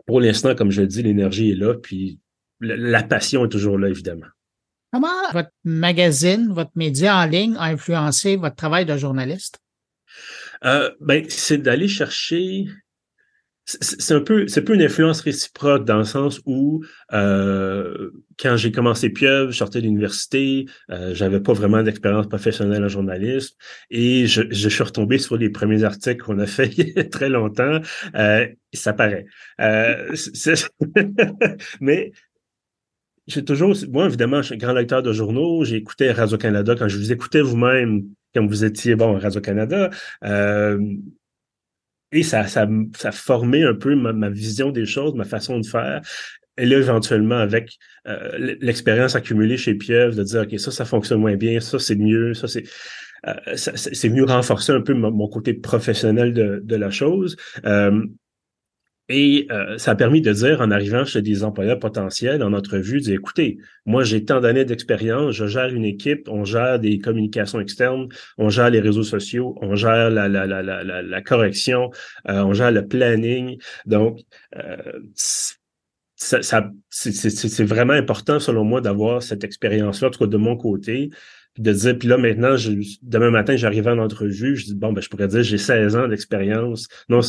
pour 0.06 0.22
l'instant, 0.22 0.56
comme 0.56 0.72
je 0.72 0.82
le 0.82 0.88
dis, 0.88 1.04
l'énergie 1.04 1.52
est 1.52 1.56
là, 1.56 1.74
puis 1.76 2.20
la, 2.62 3.04
passion 3.04 3.46
est 3.46 3.50
toujours 3.50 3.78
là, 3.78 3.90
évidemment. 3.90 4.28
Comment 4.94 5.32
votre 5.34 5.52
magazine, 5.66 6.52
votre 6.54 6.72
média 6.76 7.18
en 7.18 7.26
ligne 7.26 7.56
a 7.58 7.66
influencé 7.66 8.38
votre 8.38 8.56
travail 8.56 8.86
de 8.86 8.96
journaliste? 8.96 9.60
Euh, 10.64 10.90
ben, 11.02 11.26
c'est 11.28 11.58
d'aller 11.58 11.90
chercher 11.90 12.68
c'est 13.68 14.14
un 14.14 14.22
peu 14.22 14.48
c'est 14.48 14.62
peu 14.62 14.76
une 14.76 14.82
influence 14.82 15.20
réciproque 15.20 15.84
dans 15.84 15.98
le 15.98 16.06
sens 16.06 16.40
où 16.46 16.86
euh, 17.12 18.12
quand 18.40 18.56
j'ai 18.56 18.72
commencé 18.72 19.10
Pieuvre, 19.10 19.52
je 19.52 19.58
sortais 19.58 19.82
de 19.82 19.86
l'université, 19.86 20.68
euh, 20.90 21.14
j'avais 21.14 21.42
pas 21.42 21.52
vraiment 21.52 21.84
d'expérience 21.84 22.28
professionnelle 22.28 22.84
en 22.86 22.88
journalisme 22.88 23.56
et 23.90 24.26
je, 24.26 24.44
je, 24.52 24.70
suis 24.70 24.84
retombé 24.84 25.18
sur 25.18 25.36
les 25.36 25.50
premiers 25.50 25.84
articles 25.84 26.24
qu'on 26.24 26.40
a 26.40 26.46
fait 26.46 26.68
il 26.78 26.94
y 26.96 27.00
a 27.00 27.04
très 27.04 27.28
longtemps. 27.28 27.82
Euh, 28.16 28.48
ça 28.74 28.94
paraît. 28.94 29.26
Euh, 29.60 30.16
mais 31.82 32.14
j'ai 33.28 33.44
toujours, 33.44 33.76
moi 33.90 34.06
évidemment, 34.06 34.42
je 34.42 34.48
suis 34.48 34.56
un 34.56 34.60
grand 34.60 34.74
lecteur 34.74 35.04
de 35.04 35.12
journaux. 35.12 35.66
Écouté 35.66 36.12
Radio 36.12 36.38
Canada 36.38 36.76
quand 36.80 36.88
je 36.88 36.98
vous 36.98 37.12
écoutais 37.12 37.42
vous-même, 37.42 38.06
comme 38.34 38.48
vous 38.48 38.64
étiez 38.64 38.96
bon 38.96 39.20
Radio 39.20 39.42
Canada. 39.42 39.90
Et 42.12 42.24
ça, 42.24 42.48
ça, 42.48 42.68
ça 42.96 43.12
formé 43.12 43.64
un 43.64 43.74
peu 43.74 43.96
ma, 43.96 44.30
vision 44.30 44.72
des 44.72 44.86
choses, 44.86 45.14
ma 45.16 45.26
façon 45.26 45.60
de 45.60 45.66
faire. 45.66 46.02
Et 46.58 46.66
là, 46.66 46.78
éventuellement, 46.78 47.38
avec 47.38 47.78
euh, 48.08 48.56
l'expérience 48.62 49.16
accumulée 49.16 49.58
chez 49.58 49.76
Pieuvre, 49.76 50.16
de 50.16 50.24
dire, 50.24 50.42
OK, 50.42 50.60
ça, 50.60 50.72
ça 50.72 50.86
fonctionne 50.86 51.20
moins 51.20 51.36
bien, 51.36 51.60
ça, 51.60 51.80
c'est 51.80 51.96
mieux, 51.96 52.34
ça, 52.34 52.48
c'est... 52.48 52.64
Euh, 53.28 53.34
c'est 53.56 54.10
mieux 54.10 54.26
renforcer 54.26 54.72
un 54.72 54.82
peu 54.82 54.94
mon, 54.94 55.28
côté 55.28 55.56
professionnel 55.56 56.34
de, 56.34 56.62
de 56.64 56.76
la 56.76 56.92
chose. 56.92 57.36
Euh, 57.66 58.06
et 59.10 59.48
euh, 59.52 59.78
ça 59.78 59.92
a 59.92 59.96
permis 59.96 60.22
de 60.22 60.34
dire, 60.34 60.60
en 60.60 60.70
arrivant 60.70 61.06
chez 61.06 61.22
des 61.22 61.44
employeurs 61.44 61.80
potentiels 61.80 62.44
en 62.44 62.52
entrevue, 62.52 63.00
dire, 63.00 63.16
écoutez, 63.16 63.58
moi 63.86 64.04
j'ai 64.04 64.26
tant 64.26 64.42
d'années 64.42 64.66
d'expérience, 64.66 65.34
je 65.34 65.48
gère 65.48 65.74
une 65.74 65.86
équipe, 65.86 66.28
on 66.28 66.44
gère 66.44 66.80
des 66.80 67.00
communications 67.00 67.62
externes, 67.62 68.10
on 68.38 68.50
gère 68.50 68.70
les 68.70 68.82
réseaux 68.82 69.04
sociaux, 69.04 69.58
on 69.62 69.76
gère 69.76 70.10
la, 70.10 70.28
la, 70.28 70.46
la, 70.46 70.62
la, 70.62 70.84
la 70.84 71.22
correction, 71.22 71.90
euh, 72.28 72.42
on 72.42 72.54
gère 72.54 72.72
le 72.72 72.86
planning. 72.86 73.58
Donc, 73.86 74.20
euh, 74.58 74.76
ça, 75.16 76.42
ça 76.42 76.70
c'est 76.90 77.64
vraiment 77.64 77.94
important 77.94 78.40
selon 78.40 78.66
moi 78.66 78.82
d'avoir 78.82 79.24
cette 79.24 79.44
expérience-là, 79.44 80.10
en 80.10 80.12
tout 80.12 80.20
cas 80.20 80.28
de 80.28 80.38
mon 80.38 80.58
côté, 80.58 81.12
de 81.58 81.72
dire, 81.72 81.98
puis 81.98 82.08
là 82.08 82.18
maintenant, 82.18 82.58
je, 82.58 82.72
demain 83.02 83.32
matin, 83.32 83.56
j'arrive 83.56 83.88
en 83.88 83.98
entrevue, 84.00 84.56
je 84.56 84.66
dis, 84.66 84.76
bon, 84.76 84.94
ben, 84.94 85.02
je 85.02 85.10
pourrais 85.10 85.28
dire, 85.28 85.44
j'ai 85.44 85.58
16 85.58 85.96
ans 85.96 86.08
d'expérience. 86.08 86.88
Non, 87.10 87.22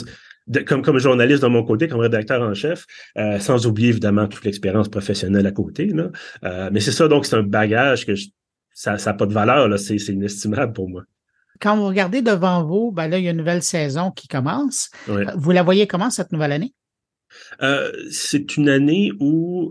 comme, 0.67 0.83
comme 0.83 0.99
journaliste 0.99 1.43
de 1.43 1.49
mon 1.49 1.65
côté, 1.65 1.89
comme 1.89 2.01
rédacteur 2.01 2.43
en 2.43 2.55
chef, 2.55 2.87
euh, 3.17 3.39
sans 3.39 3.67
oublier 3.67 3.89
évidemment 3.89 4.27
toute 4.27 4.45
l'expérience 4.45 4.89
professionnelle 4.89 5.47
à 5.47 5.53
côté. 5.53 5.87
Là. 5.87 6.11
Euh, 6.45 6.71
mais 6.73 6.81
c'est 6.81 6.93
ça, 6.93 7.09
donc 7.09 7.27
c'est 7.27 7.37
un 7.37 7.43
bagage 7.43 8.07
que 8.07 8.15
ça 8.73 8.97
n'a 8.97 9.15
pas 9.15 9.27
de 9.27 9.33
valeur, 9.33 9.69
là, 9.69 9.77
c'est, 9.79 9.97
inestimable 9.97 10.73
pour 10.73 10.89
moi. 10.89 11.03
Quand 11.61 11.77
vous 11.77 11.87
regardez 11.87 12.23
devant 12.23 12.65
vous, 12.65 12.93
ben 12.93 13.09
là, 13.09 13.19
il 13.19 13.25
y 13.25 13.29
a 13.29 13.33
une 13.33 13.39
nouvelle 13.39 13.63
saison 13.63 14.13
qui 14.13 14.29
commence. 14.29 14.91
Euh, 15.09 15.25
vous 15.37 15.51
la 15.51 15.65
voyez 15.65 15.87
comment 15.89 16.11
cette 16.11 16.33
nouvelle 16.33 16.53
année? 16.53 16.75
c'est 18.11 18.57
une 18.57 18.71
année 18.71 19.13
où 19.21 19.71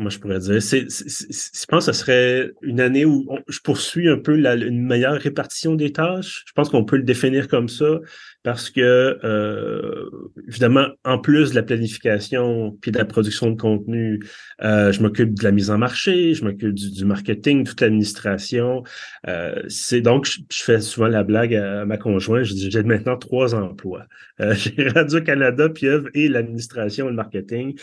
moi 0.00 0.10
je 0.10 0.18
pourrais 0.18 0.38
dire. 0.38 0.62
C'est, 0.62 0.86
je 0.88 1.66
pense 1.66 1.86
que 1.86 1.92
ce 1.92 1.98
serait 2.00 2.50
une 2.62 2.80
année 2.80 3.04
où 3.04 3.28
je 3.48 3.60
poursuis 3.60 4.08
un 4.08 4.18
peu 4.18 4.34
la, 4.34 4.54
une 4.54 4.82
meilleure 4.82 5.20
répartition 5.20 5.74
des 5.74 5.92
tâches. 5.92 6.42
Je 6.46 6.52
pense 6.52 6.70
qu'on 6.70 6.84
peut 6.84 6.96
le 6.96 7.02
définir 7.02 7.48
comme 7.48 7.68
ça 7.68 8.00
parce 8.42 8.70
que, 8.70 9.18
euh, 9.22 10.08
évidemment, 10.48 10.86
en 11.04 11.18
plus 11.18 11.50
de 11.50 11.54
la 11.54 11.62
planification 11.62 12.76
puis 12.80 12.90
de 12.90 12.98
la 12.98 13.04
production 13.04 13.50
de 13.50 13.60
contenu, 13.60 14.20
euh, 14.62 14.92
je 14.92 15.02
m'occupe 15.02 15.38
de 15.38 15.44
la 15.44 15.52
mise 15.52 15.70
en 15.70 15.76
marché, 15.76 16.32
je 16.32 16.44
m'occupe 16.44 16.74
du, 16.74 17.04
marketing, 17.04 17.64
toute 17.64 17.80
l'administration. 17.82 18.82
Euh, 19.28 19.62
c'est 19.68 20.00
donc, 20.00 20.24
je, 20.24 20.40
fais 20.50 20.80
souvent 20.80 21.08
la 21.08 21.22
blague 21.22 21.54
à, 21.54 21.84
ma 21.84 21.98
conjointe, 21.98 22.44
je 22.44 22.54
dis, 22.54 22.70
j'ai 22.70 22.82
maintenant 22.82 23.18
trois 23.18 23.54
emplois. 23.54 24.06
Euh, 24.40 24.54
j'ai 24.54 24.88
Radio-Canada, 24.88 25.68
Pieuvre 25.68 26.08
et 26.14 26.28
l'administration 26.28 27.06
et 27.06 27.10
le 27.10 27.16
marketing. 27.16 27.78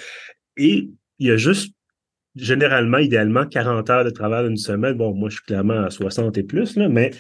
Et 0.57 0.89
il 1.19 1.27
y 1.27 1.31
a 1.31 1.37
juste 1.37 1.76
généralement, 2.37 2.97
idéalement, 2.97 3.45
40 3.45 3.89
heures 3.89 4.05
de 4.05 4.09
travail 4.09 4.47
une 4.47 4.57
semaine. 4.57 4.93
Bon, 4.93 5.13
moi, 5.13 5.29
je 5.29 5.35
suis 5.35 5.45
clairement 5.45 5.83
à 5.83 5.89
60 5.89 6.37
et 6.37 6.43
plus, 6.43 6.75
là, 6.75 6.89
mais 6.89 7.11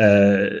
euh, 0.00 0.60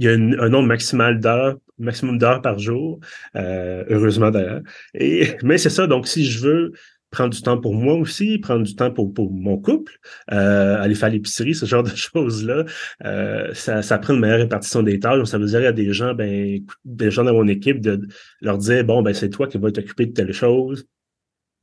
il 0.00 0.06
y 0.06 0.08
a 0.08 0.12
un 0.12 0.48
nombre 0.48 0.66
maximal 0.66 1.20
d'heures, 1.20 1.58
maximum 1.78 2.18
d'heures 2.18 2.40
par 2.40 2.58
jour, 2.58 3.00
euh, 3.36 3.84
heureusement 3.88 4.30
d'ailleurs. 4.30 4.62
Et 4.94 5.36
mais 5.42 5.58
c'est 5.58 5.70
ça. 5.70 5.86
Donc, 5.86 6.06
si 6.08 6.24
je 6.24 6.40
veux 6.40 6.72
prendre 7.10 7.34
du 7.34 7.42
temps 7.42 7.58
pour 7.60 7.74
moi 7.74 7.94
aussi, 7.94 8.38
prendre 8.38 8.64
du 8.64 8.74
temps 8.74 8.90
pour, 8.90 9.12
pour 9.12 9.32
mon 9.32 9.58
couple, 9.58 9.98
euh, 10.32 10.80
aller 10.80 10.94
faire 10.94 11.10
l'épicerie, 11.10 11.54
ce 11.54 11.66
genre 11.66 11.82
de 11.82 11.90
choses-là. 11.94 12.64
Euh, 13.04 13.52
ça, 13.52 13.82
ça 13.82 13.98
prend 13.98 14.14
une 14.14 14.20
meilleure 14.20 14.38
répartition 14.38 14.82
des 14.82 14.98
tâches. 15.00 15.18
Donc, 15.18 15.28
ça 15.28 15.38
veut 15.38 15.46
dire 15.46 15.68
à 15.68 15.72
des 15.72 15.92
gens, 15.92 16.14
ben, 16.14 16.60
des 16.84 17.10
gens 17.10 17.24
dans 17.24 17.34
mon 17.34 17.48
équipe, 17.48 17.80
de 17.80 18.06
leur 18.40 18.58
dire, 18.58 18.84
bon, 18.84 19.02
ben, 19.02 19.12
c'est 19.12 19.30
toi 19.30 19.48
qui 19.48 19.58
vas 19.58 19.70
t'occuper 19.70 20.06
de 20.06 20.12
telle 20.12 20.32
chose, 20.32 20.86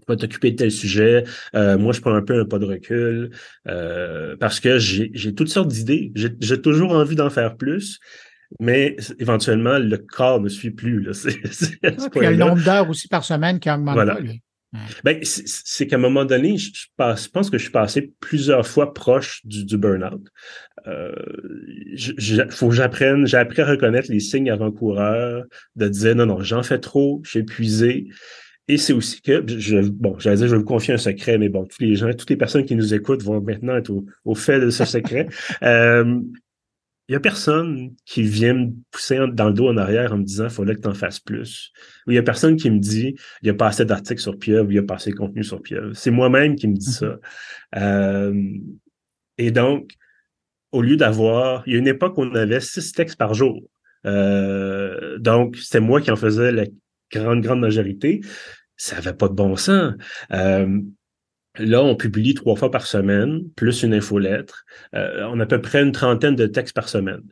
va 0.08 0.16
t'occuper 0.16 0.52
de 0.52 0.56
tel 0.56 0.72
sujet. 0.72 1.24
Euh, 1.56 1.78
moi, 1.78 1.94
je 1.94 2.02
prends 2.02 2.14
un 2.14 2.22
peu 2.22 2.40
un 2.40 2.46
pas 2.46 2.60
de 2.60 2.66
recul 2.66 3.32
euh, 3.68 4.36
parce 4.40 4.60
que 4.60 4.80
j'ai 4.80 5.34
toutes 5.36 5.50
sortes 5.50 5.70
d'idées. 5.70 6.12
J'ai 6.16 6.62
toujours 6.62 6.92
envie 6.92 7.16
d'en 7.16 7.30
faire 7.30 7.58
plus, 7.58 8.00
mais 8.60 8.96
éventuellement, 9.20 9.78
le 9.78 9.98
corps 9.98 10.40
ne 10.40 10.50
suit 10.50 10.72
plus. 10.72 11.02
Là. 11.02 11.12
il 12.16 12.22
y 12.22 12.26
a 12.26 12.32
le 12.32 12.38
nombre 12.38 12.64
d'heures 12.64 12.90
aussi 12.90 13.08
par 13.08 13.24
semaine 13.24 13.60
qui 13.60 13.70
augmente 13.70 13.94
voilà. 13.94 14.18
Ben, 15.04 15.20
c'est 15.24 15.88
qu'à 15.88 15.96
un 15.96 16.00
moment 16.00 16.26
donné, 16.26 16.58
je, 16.58 16.88
pense 16.98 17.50
que 17.50 17.58
je 17.58 17.64
suis 17.64 17.72
passé 17.72 18.14
plusieurs 18.20 18.68
fois 18.68 18.94
proche 18.94 19.46
du, 19.46 19.64
du 19.64 19.78
burn-out. 19.78 20.22
Euh, 20.88 21.12
faut 22.50 22.70
que 22.70 22.76
j'apprenne, 22.76 23.26
j'ai 23.26 23.38
appris 23.38 23.62
à 23.62 23.66
reconnaître 23.66 24.12
les 24.12 24.20
signes 24.20 24.52
avant-coureurs, 24.52 25.46
de 25.76 25.88
dire 25.88 26.16
non, 26.16 26.26
non, 26.26 26.42
j'en 26.42 26.64
fais 26.64 26.80
trop, 26.80 27.22
je 27.24 27.32
suis 27.32 27.40
épuisé. 27.40 28.08
Et 28.68 28.78
c'est 28.78 28.94
aussi 28.94 29.22
que, 29.22 29.44
je, 29.48 29.80
bon, 29.80 30.20
j'allais 30.20 30.38
dire, 30.38 30.48
je 30.48 30.52
vais 30.54 30.60
vous 30.60 30.66
confier 30.66 30.94
un 30.94 30.98
secret, 30.98 31.38
mais 31.38 31.48
bon, 31.48 31.66
tous 31.66 31.82
les 31.82 31.96
gens, 31.96 32.12
toutes 32.14 32.30
les 32.30 32.36
personnes 32.36 32.66
qui 32.66 32.76
nous 32.76 32.94
écoutent 32.94 33.24
vont 33.24 33.40
maintenant 33.40 33.78
être 33.78 33.92
au, 34.26 34.36
fait 34.36 34.60
de 34.60 34.70
ce 34.70 34.84
secret. 34.84 35.28
euh, 35.64 36.20
il 37.10 37.14
y 37.14 37.16
a 37.16 37.22
personne 37.22 37.96
qui 38.06 38.24
vient 38.24 38.54
me 38.54 38.72
pousser 38.92 39.18
dans 39.32 39.48
le 39.48 39.54
dos 39.54 39.70
en 39.70 39.78
arrière 39.78 40.12
en 40.12 40.18
me 40.18 40.24
disant, 40.24 40.50
faudrait 40.50 40.76
que 40.76 40.82
tu 40.82 40.90
en 40.90 40.94
fasses 40.94 41.22
plus. 41.22 41.72
Ou 42.06 42.12
il 42.12 42.16
y 42.16 42.18
a 42.18 42.24
personne 42.24 42.58
qui 42.58 42.70
me 42.70 42.80
dit, 42.80 43.16
il 43.42 43.46
n'y 43.46 43.50
a 43.50 43.54
pas 43.54 43.68
assez 43.68 43.86
d'articles 43.86 44.22
sur 44.22 44.38
Pieuvre, 44.38 44.70
il 44.70 44.74
n'y 44.74 44.80
a 44.80 44.84
pas 44.84 44.96
assez 44.96 45.12
de 45.12 45.16
contenu 45.16 45.44
sur 45.44 45.62
Pieuvre. 45.62 45.94
C'est 45.94 46.12
moi-même 46.12 46.56
qui 46.56 46.68
me 46.68 46.76
dis 46.76 46.92
ça. 46.92 47.18
Mm-hmm. 47.74 47.78
Euh, 47.78 48.58
et 49.38 49.52
donc, 49.52 49.94
au 50.74 50.82
lieu 50.82 50.98
d'avoir, 50.98 51.64
il 51.66 51.74
y 51.74 51.76
a 51.78 51.80
une 51.80 51.88
époque 51.88 52.18
où 52.18 52.24
on 52.24 52.36
avait 52.36 52.60
six 52.60 52.92
textes 52.92 53.18
par 53.18 53.34
jour. 53.34 53.62
Euh, 54.06 55.18
donc, 55.18 55.56
c'était 55.56 55.80
moi 55.80 56.02
qui 56.02 56.12
en 56.12 56.18
faisais 56.18 56.52
la 56.52 56.66
grande, 57.12 57.42
grande 57.42 57.62
majorité. 57.62 58.20
Ça 58.78 58.96
n'avait 58.96 59.14
pas 59.14 59.28
de 59.28 59.34
bon 59.34 59.56
sens. 59.56 59.94
Euh, 60.32 60.82
Là, 61.60 61.84
on 61.84 61.96
publie 61.96 62.34
trois 62.34 62.56
fois 62.56 62.72
par 62.72 62.86
semaine, 62.86 63.42
plus 63.56 63.84
une 63.84 63.94
infolettre. 63.94 64.66
Euh, 64.94 65.28
on 65.32 65.40
a 65.40 65.44
à 65.44 65.46
peu 65.46 65.62
près 65.62 65.82
une 65.82 65.92
trentaine 65.92 66.36
de 66.36 66.46
textes 66.46 66.76
par 66.76 66.90
semaine. 66.90 67.24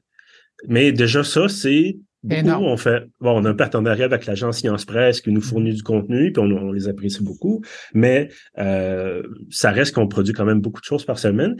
Mais 0.67 0.91
déjà, 0.91 1.23
ça, 1.23 1.47
c'est 1.47 1.97
beaucoup. 2.23 2.49
On 2.49 2.77
fait, 2.77 3.03
bon, 3.19 3.41
on 3.41 3.45
a 3.45 3.51
un 3.51 3.53
partenariat 3.53 4.05
avec 4.05 4.25
l'agence 4.25 4.59
Science 4.59 4.85
Presse 4.85 5.21
qui 5.21 5.31
nous 5.31 5.41
fournit 5.41 5.73
du 5.73 5.83
contenu, 5.83 6.31
puis 6.31 6.41
on, 6.41 6.71
les 6.71 6.87
apprécie 6.87 7.23
beaucoup. 7.23 7.61
Mais 7.93 8.29
euh, 8.57 9.21
ça 9.49 9.71
reste 9.71 9.93
qu'on 9.93 10.07
produit 10.07 10.33
quand 10.33 10.45
même 10.45 10.61
beaucoup 10.61 10.81
de 10.81 10.85
choses 10.85 11.05
par 11.05 11.19
semaine. 11.19 11.57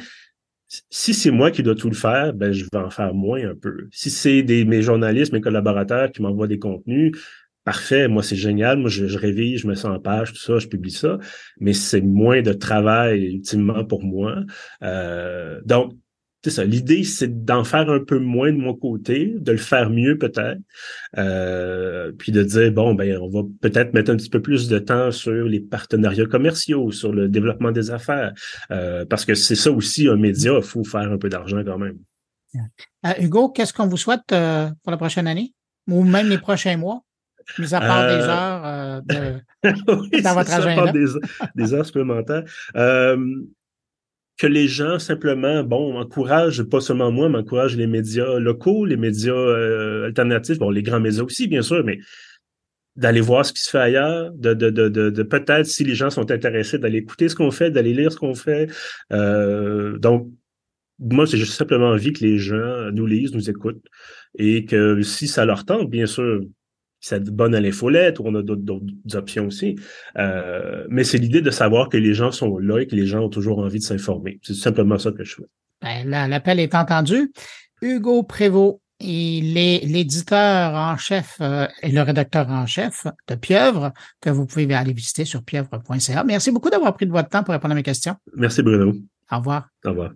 Si 0.90 1.14
c'est 1.14 1.30
moi 1.30 1.52
qui 1.52 1.62
dois 1.62 1.76
tout 1.76 1.90
le 1.90 1.96
faire, 1.96 2.34
ben 2.34 2.52
je 2.52 2.66
vais 2.74 2.80
en 2.80 2.90
faire 2.90 3.14
moins 3.14 3.52
un 3.52 3.54
peu. 3.54 3.88
Si 3.92 4.10
c'est 4.10 4.42
des 4.42 4.66
mes 4.66 4.82
journalistes, 4.82 5.32
mes 5.32 5.42
collaborateurs 5.42 6.12
qui 6.12 6.24
m'envoient 6.24 6.48
des 6.48 6.58
contenus, 6.58 7.12
parfait, 7.66 8.08
moi 8.08 8.24
c'est 8.24 8.38
génial, 8.38 8.78
moi 8.78 8.90
je, 8.90 9.08
je, 9.08 9.18
révise, 9.18 9.62
je 9.62 9.68
me 9.68 9.76
sens 9.76 9.98
en 9.98 10.00
page, 10.00 10.32
tout 10.32 10.40
ça, 10.40 10.60
je 10.60 10.68
publie 10.68 10.92
ça, 10.92 11.18
mais 11.60 11.74
c'est 11.74 12.02
moins 12.02 12.42
de 12.42 12.54
travail 12.54 13.26
ultimement 13.26 13.84
pour 13.84 14.04
moi. 14.04 14.38
Euh, 14.84 15.60
donc, 15.66 15.94
c'est 16.44 16.52
ça. 16.52 16.64
L'idée, 16.64 17.04
c'est 17.04 17.44
d'en 17.44 17.64
faire 17.64 17.90
un 17.90 18.00
peu 18.00 18.20
moins 18.20 18.52
de 18.52 18.58
mon 18.58 18.76
côté, 18.76 19.34
de 19.36 19.52
le 19.52 19.58
faire 19.58 19.90
mieux 19.90 20.20
peut-être, 20.20 20.60
euh, 21.18 22.12
puis 22.12 22.32
de 22.32 22.44
dire 22.44 22.72
bon 22.72 22.94
ben 22.94 23.18
on 23.18 23.30
va 23.30 23.42
peut-être 23.62 23.96
mettre 23.96 24.12
un 24.12 24.16
petit 24.16 24.30
peu 24.30 24.44
plus 24.44 24.68
de 24.68 24.78
temps 24.78 25.12
sur 25.12 25.46
les 25.46 25.60
partenariats 25.60 26.28
commerciaux, 26.28 26.92
sur 26.92 27.12
le 27.14 27.30
développement 27.30 27.72
des 27.72 27.90
affaires, 27.90 28.32
euh, 28.70 29.06
parce 29.06 29.26
que 29.26 29.34
c'est 29.34 29.56
ça 29.56 29.72
aussi 29.72 30.08
un 30.08 30.18
média, 30.18 30.54
il 30.56 30.64
faut 30.64 30.84
faire 30.84 31.12
un 31.12 31.18
peu 31.18 31.30
d'argent 31.30 31.64
quand 31.66 31.80
même. 31.80 31.98
Euh, 33.06 33.14
Hugo, 33.20 33.50
qu'est-ce 33.50 33.74
qu'on 33.74 33.88
vous 33.88 33.98
souhaite 33.98 34.32
euh, 34.32 34.70
pour 34.84 34.92
la 34.92 34.98
prochaine 34.98 35.28
année? 35.28 35.54
Ou 35.88 36.04
même 36.04 36.30
les 36.30 36.38
prochains 36.38 36.78
mois? 36.78 37.02
Mis 37.60 37.74
à 37.74 37.80
part 37.80 38.08
des 38.08 38.24
euh, 38.24 38.28
heures 38.28 38.66
euh, 38.66 39.02
de, 39.64 40.22
dans 40.22 40.34
votre 40.34 40.54
agenda. 40.54 40.92
Des, 40.92 41.06
des, 41.56 41.74
heures 41.74 41.86
supplémentaires. 41.86 42.44
Euh, 42.76 43.18
que 44.38 44.48
les 44.48 44.68
gens 44.68 45.00
simplement, 45.00 45.64
bon, 45.64 45.98
encouragent, 45.98 46.64
pas 46.64 46.82
seulement 46.82 47.12
moi, 47.12 47.30
mais 47.30 47.38
encouragent 47.38 47.78
les 47.78 47.88
médias 47.88 48.38
locaux, 48.38 48.86
les 48.86 48.98
médias 48.98 49.34
alternatifs, 50.04 50.60
bon, 50.60 50.70
les 50.70 50.84
grands 50.84 51.00
médias 51.00 51.24
aussi, 51.24 51.48
bien 51.48 51.62
sûr, 51.62 51.86
mais 51.86 52.00
d'aller 52.98 53.22
voir 53.22 53.46
ce 53.46 53.54
qui 53.54 53.62
se 53.62 53.70
fait 53.70 53.80
ailleurs, 53.80 54.32
de, 54.34 54.54
de, 54.54 54.70
de, 54.70 54.90
de, 54.90 55.24
peut-être, 55.24 55.66
si 55.66 55.86
les 55.86 55.96
gens 55.96 56.10
sont 56.10 56.32
intéressés, 56.32 56.80
d'aller 56.80 56.98
écouter 56.98 57.30
ce 57.30 57.36
qu'on 57.36 57.52
fait, 57.52 57.72
d'aller 57.72 57.94
lire 57.94 58.12
ce 58.12 58.18
qu'on 58.18 58.36
fait. 58.36 58.70
donc, 59.10 60.30
moi, 61.00 61.26
j'ai 61.26 61.38
juste 61.38 61.54
simplement 61.54 61.90
envie 61.90 62.12
que 62.12 62.24
les 62.24 62.38
gens 62.38 62.92
nous 62.92 63.06
lisent, 63.06 63.34
nous 63.34 63.50
écoutent, 63.50 63.84
et 64.38 64.66
que 64.66 65.02
si 65.02 65.28
ça 65.28 65.46
leur 65.46 65.64
tente, 65.66 65.90
bien 65.90 66.06
sûr, 66.06 66.42
c'est 67.00 67.24
bonne 67.24 67.54
à 67.54 67.62
l'infolette 67.62 68.20
ou 68.20 68.24
on 68.26 68.36
a 68.36 68.42
d'autres 68.42 68.82
options 69.14 69.48
aussi. 69.48 69.76
Euh, 70.18 70.86
mais 70.90 71.04
c'est 71.04 71.18
l'idée 71.18 71.42
de 71.42 71.52
savoir 71.52 71.90
que 71.90 71.98
les 71.98 72.14
gens 72.14 72.32
sont 72.32 72.58
là 72.58 72.80
et 72.80 72.88
que 72.88 72.96
les 72.96 73.06
gens 73.06 73.22
ont 73.22 73.30
toujours 73.30 73.60
envie 73.60 73.80
de 73.80 73.84
s'informer. 73.84 74.40
C'est 74.44 74.56
simplement 74.56 74.98
ça 74.98 75.12
que 75.12 75.24
je 75.24 75.36
fais. 75.36 75.46
Ben, 75.82 76.28
L'appel 76.28 76.60
est 76.60 76.74
entendu. 76.74 77.32
Hugo 77.82 78.24
Prévost, 78.24 78.80
il 79.00 79.58
est 79.58 79.86
l'éditeur 79.86 80.74
en 80.74 80.98
chef 80.98 81.38
euh, 81.42 81.68
et 81.84 81.92
le 81.92 82.02
rédacteur 82.02 82.50
en 82.50 82.66
chef 82.66 83.06
de 83.28 83.36
Pieuvre, 83.36 83.92
que 84.22 84.30
vous 84.30 84.46
pouvez 84.46 84.74
aller 84.74 84.94
visiter 84.94 85.26
sur 85.26 85.44
pieuvre.ca. 85.44 86.24
Merci 86.24 86.52
beaucoup 86.52 86.70
d'avoir 86.70 86.94
pris 86.94 87.06
de 87.06 87.12
votre 87.12 87.30
temps 87.30 87.44
pour 87.44 87.54
répondre 87.54 87.74
à 87.74 87.76
mes 87.76 87.84
questions. 87.84 88.16
Merci 88.36 88.64
Bruno. 88.64 88.94
Au 89.32 89.38
revoir. 89.38 89.68
Au 89.84 89.90
revoir. 89.90 90.12